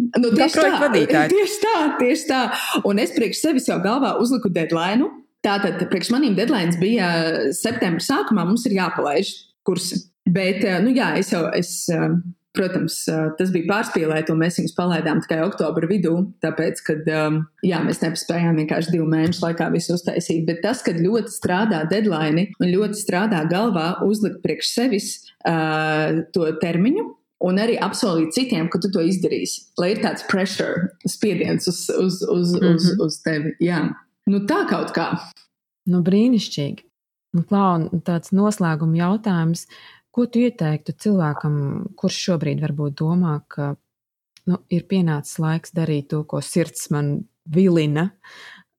[0.01, 0.91] Nu, tieši, tā,
[1.35, 2.41] tieši tā, tieši tā.
[2.89, 5.07] Un es priekš sevis jau galvā uzliku deadline.
[5.47, 7.07] Tātad, priekš maniem deadlines bija
[7.57, 9.31] septembra sākumā, mums ir jāpalaiž
[9.65, 10.03] kursi.
[10.31, 11.73] Bet, nu jā, es jau, es,
[12.51, 12.97] Protams,
[13.39, 16.97] tas bija pārspīlēti, un mēs viņus palaidām tikai oktobra vidū, tāpēc, ka
[17.63, 20.43] jā, mēs nepaspējām vienkārši divu mēnešu laikā visu uztaisīt.
[20.49, 25.13] Bet tas, ka ļoti strādā deadline un ļoti strādā galvā, uzlikt priekš sevis
[25.47, 27.07] uh, to termiņu,
[27.47, 29.69] un arī apsolīt citiem, ka tu to izdarīsi.
[29.79, 32.75] Lai ir tāds pressure, spiediens uz, uz, uz, mm -hmm.
[32.75, 33.07] uz, mhm.
[33.07, 33.55] uz tevi.
[33.63, 33.81] Jā.
[34.27, 35.13] Nu, tā kaut kā.
[35.87, 36.83] Nu, brīnišķīgi.
[37.39, 39.67] Nu, Klau, tāds noslēguma jautājums.
[40.11, 41.57] Ko tu ieteiktu cilvēkam,
[41.99, 43.75] kurš šobrīd varbūt domā, ka
[44.51, 48.11] nu, ir pienācis laiks darīt to, ko sirds man vilina?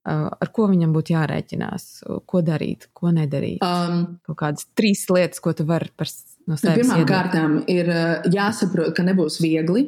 [0.03, 1.87] Ar ko viņam būtu jārēķinās?
[2.25, 3.61] Ko darīt, ko nedarīt?
[3.61, 6.09] Um, Kaut kādas trīs lietas, ko tu vari par
[6.49, 7.91] no sevis Pirmām kārtām ir
[8.33, 9.85] jāsaprot, ka nebūs viegli,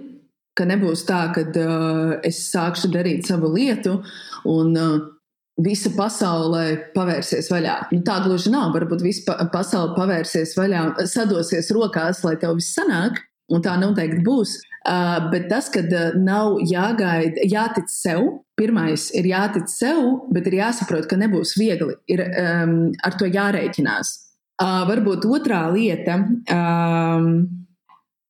[0.53, 3.97] ka nebūs tā, ka uh, es sākšu darīt savu lietu
[4.49, 5.01] un uh,
[5.61, 6.63] visa pasaule
[6.95, 7.75] pavērsies vaļā.
[7.93, 8.71] Nu, tā gluži nav.
[8.73, 13.21] Varbūt visa pa pasaule pavērsies vaļā, sadosies rokās, lai tev viss sanāk.
[13.53, 14.55] Un tā noteikti būs.
[14.87, 18.23] Uh, bet tas, ka uh, nav jāgaida, jātic sev,
[18.59, 19.99] pirmais ir jātic sev,
[20.33, 21.95] bet ir jāsaprot, ka nebūs viegli.
[22.11, 24.13] Ir um, ar to jārēķinās.
[24.63, 26.23] Uh, varbūt otrā lieta.
[26.51, 27.63] Um,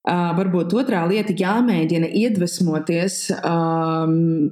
[0.03, 4.49] Uh, varbūt otrā lieta jāmēģina iedvesmoties um,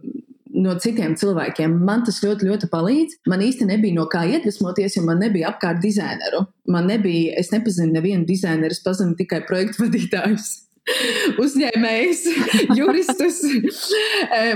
[0.64, 1.78] no citiem cilvēkiem.
[1.88, 3.22] Man tas ļoti, ļoti palīdz.
[3.32, 6.46] Man īsti nebija no kā iedvesmoties, jo man nebija apkārt dizaineru.
[6.72, 10.52] Man nebija, es nepazinu nevienu dizaineru, es pazinu tikai projektu vadītājus.
[11.44, 12.24] Uzņēmējs,
[12.80, 13.42] juristus.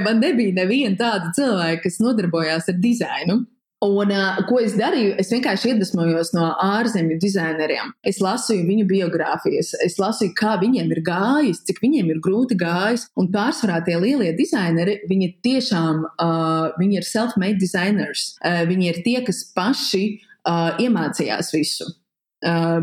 [0.05, 3.43] Man nebija neviena tāda cilvēka, kas nodarbojās ar dizainu.
[3.83, 5.17] Un, uh, ko es darīju?
[5.19, 7.91] Es vienkārši iedvesmojos no ārzemju dizaineriem.
[8.07, 13.09] Es lasīju viņu biogrāfijas, es lasīju, kā viņiem ir gājis, cik viņiem ir grūti gājis.
[13.19, 18.31] Un pārsvarā tie lielie dizaineri, viņi tiešām uh, viņi ir self-made designers.
[18.39, 21.91] Uh, viņi ir tie, kas paši uh, iemācījās visu.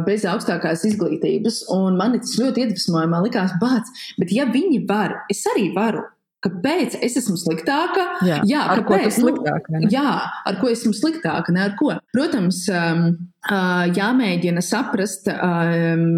[0.02, 1.60] Bez augstākās izglītības,
[1.94, 3.06] man tas ļoti iedvesmoja.
[3.06, 3.86] Man likās, bāc,
[4.18, 6.02] bet ja viņi var, es arī varu.
[6.42, 8.04] Kāpēc es esmu sliktāka?
[8.26, 9.04] Jā, jā ar kāpēc?
[9.04, 9.74] ko tu sliktāka?
[9.76, 10.06] Nu, jā,
[10.50, 11.92] ar ko esmu sliktāka, ne ar ko.
[12.14, 13.04] Protams, um,
[13.46, 16.08] uh, jāmēģina saprast, um,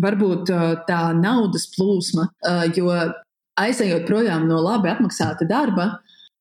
[0.00, 2.88] varbūt uh, tā naudas plūsma, uh, jo
[3.60, 5.98] aizejot projām no labi apmaksāta darba,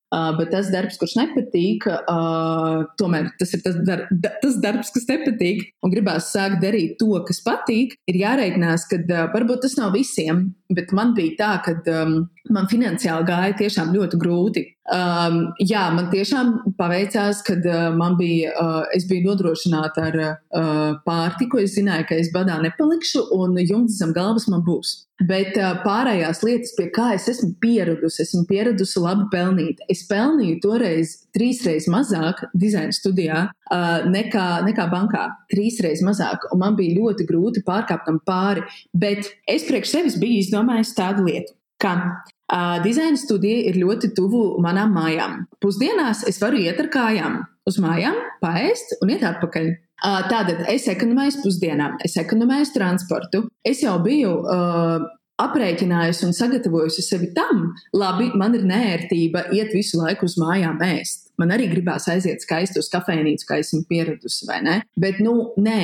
[0.09, 4.89] Uh, bet tas darbs, kurš nepatīk, uh, tomēr tas ir tas, dar, da, tas darbs,
[4.95, 9.78] kas nepatīk, un gribās sākt darīt to, kas patīk, ir jāreikinās, ka uh, varbūt tas
[9.78, 12.15] nav visiem, bet man bija tā, ka um,
[12.53, 14.63] man finansiāli gāja tiešām ļoti grūti.
[14.89, 20.80] Um, jā, man tiešām paveicās, kad uh, man bija, uh, es biju nodrošināta ar uh,
[21.05, 24.95] pārtiku, es zināju, ka es badā nepalikšu un jumts zem galvas man būs.
[25.30, 29.82] Bet uh, pārējās lietas, pie kā es esmu pieradusi, esmu pieradusi labi pelnīt.
[29.91, 35.25] Es pelnīju toreiz trīsreiz mazāk dizaina studijā uh, nekā, nekā bankā.
[35.51, 38.65] Trīsreiz mazāk, un man bija ļoti grūti pārkāpt tam pāri.
[38.93, 44.43] Bet es priekš sevis biju izdomājis tādu lietu, ka uh, dizaina studija ir ļoti tuvu
[44.63, 45.43] manām mājām.
[45.63, 49.71] Pusdienās es varu iet ar kājām uz mājām, paēst un iet atpakaļ.
[49.99, 53.43] Uh, tātad es ekonomēju pusdienām, es ekonomēju transportu.
[53.67, 55.09] Es jau biju uh,
[55.40, 61.30] aprēķinājusi un sagatavojusi sevi tam, labi, man ir nērtība iet visu laiku uz mājām ēst.
[61.40, 64.78] Man arī gribās aiziet skaisti uz kafejnīcu, kā esmu pieradusi, vai ne?
[65.00, 65.82] Bet, nu, nē.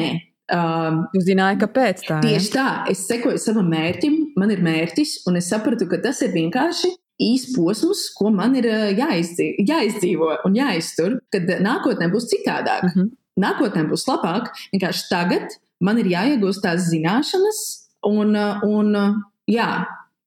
[0.53, 2.19] Um, Jūs zinājāt, kāpēc tā?
[2.21, 6.35] Tieši tā, es sekoju savam mērķim, man ir mērķis, un es sapratu, ka tas ir
[6.35, 6.91] vienkārši
[7.25, 8.67] īs posms, ko man ir
[8.99, 12.89] jāizdzīvo, jāizdzīvo un jāiztur, kad nākotnē būs citādāk.
[12.89, 13.05] Uh mhm.
[13.05, 14.51] -huh nākotnē būs labāk.
[14.73, 17.61] Vienkārši tagad man ir jāiegūst tās zināšanas,
[18.07, 18.95] un, un
[19.51, 19.69] jā,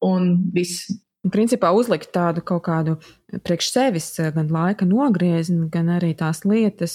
[0.05, 0.89] un viss.
[1.29, 2.95] Principā uzlikt tādu kaut kādu
[3.45, 6.95] priekš sevis, gan laika nogriezni, gan arī tās lietas,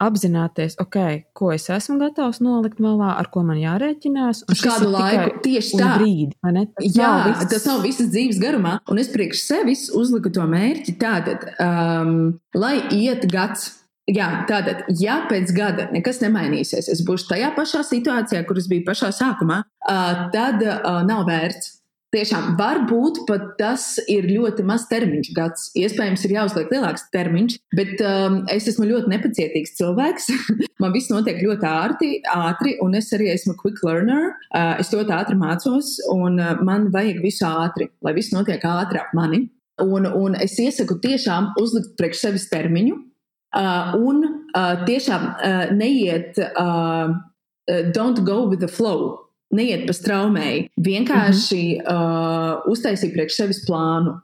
[0.00, 0.96] apzināties, ok,
[1.36, 4.44] ko es esmu gatavs nolikt malā, ar ko man jārēķinās.
[4.54, 5.90] Uz kādu laiku tieši tā.
[5.98, 7.50] Brīdi, tas Jā, nav viss...
[7.52, 12.16] tas nav visas dzīves garumā, un es priekš sevis uzliku to mērķi tātad, um,
[12.56, 13.79] lai iet gads
[14.10, 18.82] Jā, tātad, ja pēc gada nekas nemainīsies, es būšu tajā pašā situācijā, kur es biju
[18.88, 19.60] pašā sākumā,
[20.34, 20.64] tad
[21.06, 21.76] nav vērts.
[22.10, 25.68] Tiešām, varbūt pat tas ir ļoti maz termiņš, gads.
[25.78, 30.26] Iespējams, ir jāuzliek lielāks termiņš, bet um, es esmu ļoti nepacietīgs cilvēks.
[30.82, 34.32] Man viss notiek ļoti ātri, ātri, un es arī esmu quick learner.
[34.50, 38.98] Uh, es ļoti ātri mācos, un uh, man vajag visu ātri, lai viss notiek ātri
[38.98, 39.44] ap mani.
[39.80, 42.98] Un, un es iesaku tiešām uzlikt priekš sevis termiņu,
[43.50, 49.94] Uh, un uh, tiešām uh, neiet, uh, uh, don't go with the flow, neiet pa
[49.96, 50.68] straumēji.
[50.78, 52.60] Vienkārši mm -hmm.
[52.62, 54.20] uh, uztaisīt priekš sevis plānu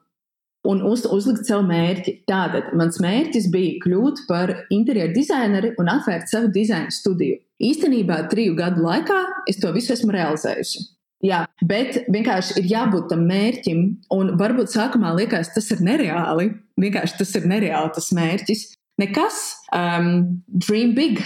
[0.66, 2.22] un uz, uzlikt sev mērķi.
[2.28, 7.38] Tātad mans mērķis bija kļūt par interjeru dizaineri un atvērt savu dizaina studiju.
[7.62, 10.84] Īstenībā triju gadu laikā es to visu esmu realizējusi.
[11.24, 13.78] Jā, bet vienkārši ir jābūt tam mērķim,
[14.12, 16.50] un varbūt sākumā liekas, tas ir nereāli.
[16.80, 18.66] Vienkārši tas ir nereāli tas mērķis.
[19.00, 19.40] Nekas.
[19.76, 21.20] Um, dream big.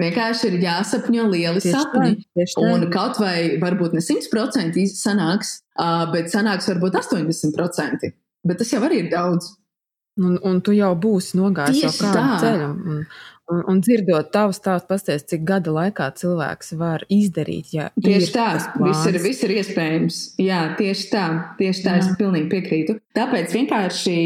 [0.00, 2.12] Vienkārši ir jāsapņo lieli tieši sapņi.
[2.22, 2.66] Tā, tā.
[2.70, 8.12] Un kaut vai varbūt ne 100% sanāks, uh, bet sanāks varbūt 80%.
[8.46, 9.50] Bet tas jau arī ir daudz.
[10.20, 12.70] Un, un tu jau būsi nogājis jau kādu ceļu.
[12.70, 13.02] Un,
[13.52, 17.72] un, un dzirdot tavu stāstu, pasties, cik gada laikā cilvēks var izdarīt.
[17.76, 18.48] Ja tieši tā,
[18.80, 20.22] viss ir, viss ir iespējams.
[20.42, 21.26] Jā, tieši tā,
[21.60, 22.04] tieši tā, Jā.
[22.04, 22.98] es pilnīgi piekrītu.
[23.16, 24.16] Tāpēc vienkārši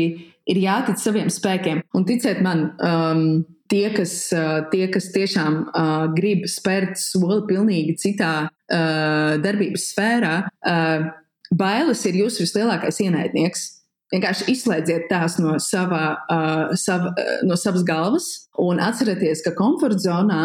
[0.50, 1.82] ir jātic saviem spēkiem.
[1.96, 7.96] Un ticiet man, um, tie, kas, uh, tie, kas tiešām uh, grib spērt soli pilnīgi
[8.00, 11.08] citā uh, darbības sfērā, uh,
[11.54, 13.70] bailes ir jūsu vislielākais ienaidnieks.
[14.12, 18.28] Vienkārši izslēdziet tās no, savā, uh, sava, uh, no savas galvas
[18.60, 20.42] un atcerieties, ka komforta zonā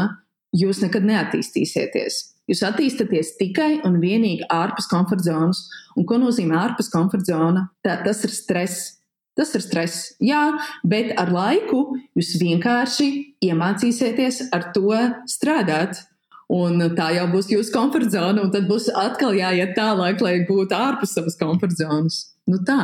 [0.56, 2.24] jūs nekad neattīstīsieties.
[2.50, 5.68] Jūs attīstāties tikai un vienīgi ārpus komforta zonas.
[6.00, 7.68] Un ko nozīmē ārpus komforta zona?
[7.86, 8.99] Tā, tas ir stress
[9.40, 10.42] Tas ir stress, jā,
[10.84, 11.86] bet ar laiku
[12.18, 13.10] jūs vienkārši
[13.48, 14.92] iemācīsieties ar to
[15.32, 16.02] strādāt.
[16.50, 20.74] Un tā jau būs jūsu komforta zona, un tad būs atkal jāiet tālāk, lai būtu
[20.74, 22.24] ārpus savas komforta zonas.
[22.50, 22.80] Nu tā.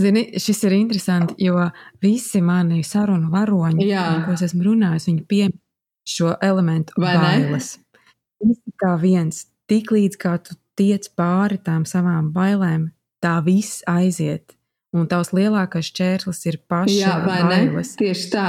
[0.00, 1.58] Zini, šis ir interesanti, jo
[2.02, 5.58] visi mani sarunu varoņi, ar ko es esmu runājis, viņi piemin
[6.08, 7.74] šo elementu Vai bailes.
[8.40, 12.88] Visi kā viens, tik līdz kā tu tiec pāri tām savām bailēm,
[13.20, 14.56] tā viss aiziet.
[14.96, 16.96] Un tavs lielākais čērslis ir pašs.
[16.98, 17.94] Jā, vai bailes.
[17.94, 17.98] ne?
[18.02, 18.46] Tieši tā.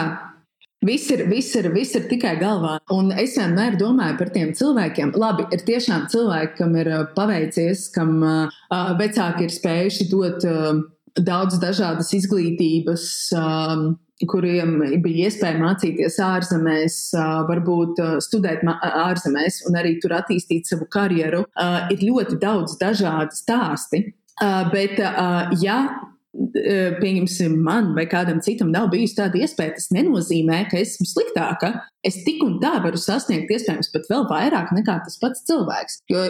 [0.82, 2.80] Viss ir, viss, ir, viss ir tikai galvā.
[2.90, 5.12] Un es vienmēr domāju par tiem cilvēkiem.
[5.22, 10.80] Labi, ir tiešām cilvēki, kam ir uh, paveicies, kam uh, vecāki ir spējuši dot uh,
[11.22, 13.06] daudz dažādas izglītības,
[13.38, 13.86] um,
[14.32, 20.90] kuriem bija iespēja mācīties ārzemēs, uh, varbūt uh, studēt ārzemēs un arī tur attīstīt savu
[20.90, 21.44] karjeru.
[21.54, 24.02] Uh, ir ļoti daudz dažādu stāstu.
[24.42, 25.84] Uh, bet, uh, ja
[26.32, 31.74] pieņemsim, man vai kādam citam nav bijusi tāda iespēja, tas nenozīmē, ka esmu sliktāka.
[32.08, 36.00] Es tik un tā varu sasniegt, iespējams, pat vēl vairāk nekā tas pats cilvēks.
[36.12, 36.24] Jo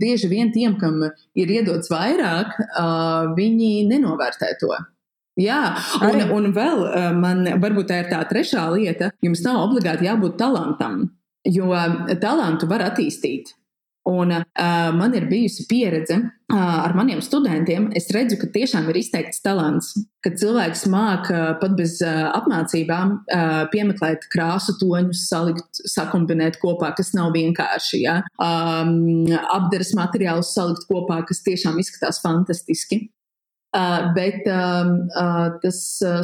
[0.00, 0.98] bieži vien tiem, kam
[1.38, 2.58] ir iedots vairāk,
[3.38, 4.74] viņi nenovērtē to.
[5.36, 6.82] Jā, un, un vēl
[7.20, 9.12] man varbūt tā ir tā trešā lieta.
[9.22, 11.04] Jums nav obligāti jābūt talantam,
[11.44, 11.70] jo
[12.22, 13.52] talantu var attīstīt.
[14.06, 14.44] Un uh,
[14.94, 16.20] man ir bijusi pieredze,
[16.52, 19.88] ar maniem studentiem, es redzu, ka tiešām ir izteikts talants,
[20.22, 23.16] ka cilvēks māca pat bez apmācībām
[23.72, 27.98] piemeklēt krāsu toņus, salikt, sakumbinēt kopā, kas nav vienkārši.
[28.04, 28.20] Ja?
[28.38, 33.08] Apdares materiālus salikt kopā, kas tiešām izskatās fantastiski.
[34.14, 34.46] Bet
[35.66, 35.80] tas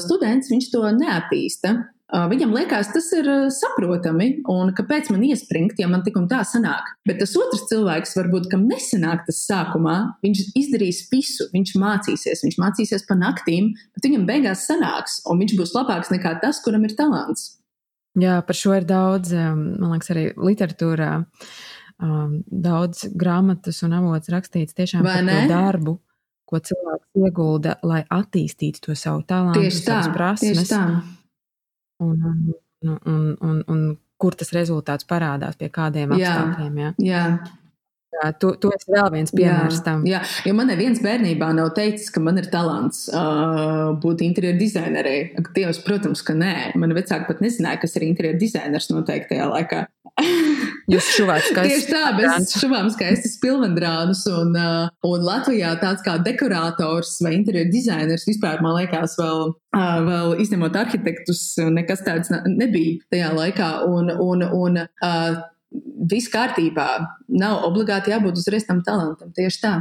[0.06, 1.74] students, to neattīsta.
[2.12, 6.90] Viņam liekas, tas ir saprotami, un kāpēc man iespringt, ja man tik un tā sanāk.
[7.08, 9.94] Bet tas otrs cilvēks, varbūt, kam nesanāk tas sākumā,
[10.24, 15.54] viņš izdarīs visu, viņš mācīsies, viņš mācīsies pa naktīm, bet viņam beigās sanāks, un viņš
[15.56, 17.54] būs labāks nekā tas, kuram ir talants.
[18.20, 21.14] Jā, par šo ir daudz, man liekas, arī literatūrā.
[21.96, 25.40] Daudz grāmatas un avots rakstīts tiešām Vai par ne?
[25.40, 25.96] to darbu,
[26.44, 30.60] ko cilvēks iegulda, lai attīstītu to savu talantu, tā, prasmes.
[30.60, 30.84] Tieši tā
[32.02, 32.22] un,
[32.82, 33.82] un, un, un, un
[34.22, 36.78] kur tas rezultāts parādās, pie kādiem apstākļiem.
[36.82, 37.26] Jā, jā.
[38.12, 40.02] Jā, tu, tu esi vēl viens piemērs jā, tam.
[40.06, 45.22] Jā, jo man neviens bērnībā nav teicis, ka man ir talants uh, būt interjeru dizainerei.
[45.56, 46.74] Dievs, protams, ka nē.
[46.78, 49.86] Man vecāki pat nezināja, kas ir interjeru dizainers noteiktajā laikā.
[50.92, 51.72] Jūs šuvāt skaisti.
[51.72, 57.72] Tieši tā, mēs šuvām skaistas pilvendrānus, un, uh, un Latvijā tāds kā dekorators vai interjeru
[57.72, 63.70] dizainers vispār, man liekas, vēl, uh, vēl izņemot arhitektus, nekas tāds nebija tajā laikā.
[63.88, 65.40] Un, un, un, uh,
[66.12, 66.88] viss kārtībā.
[67.32, 69.32] Nav obligāti jābūt uzreiz tam talantam.
[69.36, 69.74] Tieši tā.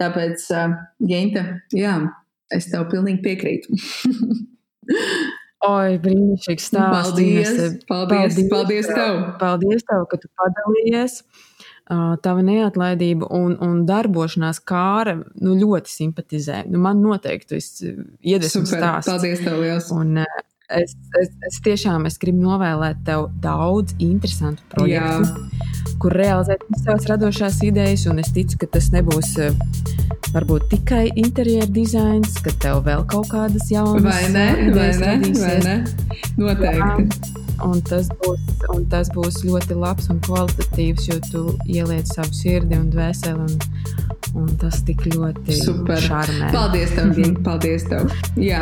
[0.00, 1.44] Tāpēc, uh, Genta,
[1.76, 1.96] jā,
[2.52, 3.76] es tev pilnīgi piekrītu.
[5.60, 7.10] Oi, brīnišķīgs stāsts.
[7.12, 7.50] Paldies,
[7.88, 9.16] paldies, paldies, paldies tev.
[9.40, 11.18] Paldies tev, ka tu padalījies.
[12.24, 16.62] Tava neatlaidība un, un darbošanās kāra nu, ļoti simpatizē.
[16.70, 19.10] Nu, man noteikti tas iedvesmas stāsts.
[19.10, 19.90] Paldies tev, liels.
[19.92, 20.22] Un,
[20.76, 25.94] es, es, es tiešām es gribu novēlēt tev daudz interesantu projektu, Jā.
[26.02, 28.06] kur realizēt savas radošās idejas.
[28.10, 29.56] Un es ticu, ka tas nebūs eh,
[30.34, 35.58] varbūt tikai interjera dizains, ka tev vēl kaut kādas jaunas ne, idejas vai ne, vai
[35.66, 35.76] ne?
[36.40, 37.34] Noteikti.
[37.34, 37.39] Jā.
[37.66, 42.78] Un tas, būs, un tas būs ļoti labs un kvalitatīvs, jo tu ieliec savu sirdi
[42.78, 43.48] un dvēseli.
[43.48, 44.08] Un,
[44.38, 45.98] Un tas tik ļoti super.
[46.04, 46.50] Šarmē.
[46.54, 47.32] Paldies, tev, Gigi.
[47.46, 48.12] Paldies, tev.
[48.38, 48.60] Jā,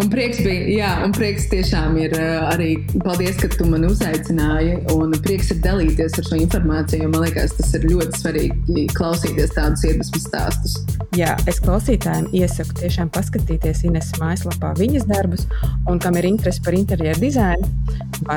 [0.00, 2.70] un prieks bija, jā, un prieks tiešām ir uh, arī,
[3.04, 7.74] paldies, ka tu mani uzaicināji, un prieks ir dalīties ar šo informāciju, man liekas, tas
[7.76, 10.78] ir ļoti svarīgi klausīties tādus iedvesmas stāstus.
[11.18, 15.44] Jā, es klausītājiem iesaku tiešām paskatīties Ines mājaslapā viņas darbus,
[15.90, 17.66] un kam ir interesi par interjeru dizainu,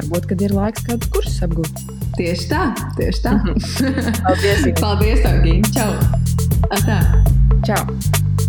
[0.03, 1.83] varbūt, kad ir laiks kādu kursus apgūt.
[2.17, 2.63] Tieši tā,
[2.99, 3.37] tieši tā.
[4.25, 5.61] Paldies, Paldies, Gigi.
[5.73, 5.95] Čau!
[6.73, 6.99] Atā.
[7.63, 8.42] Čau!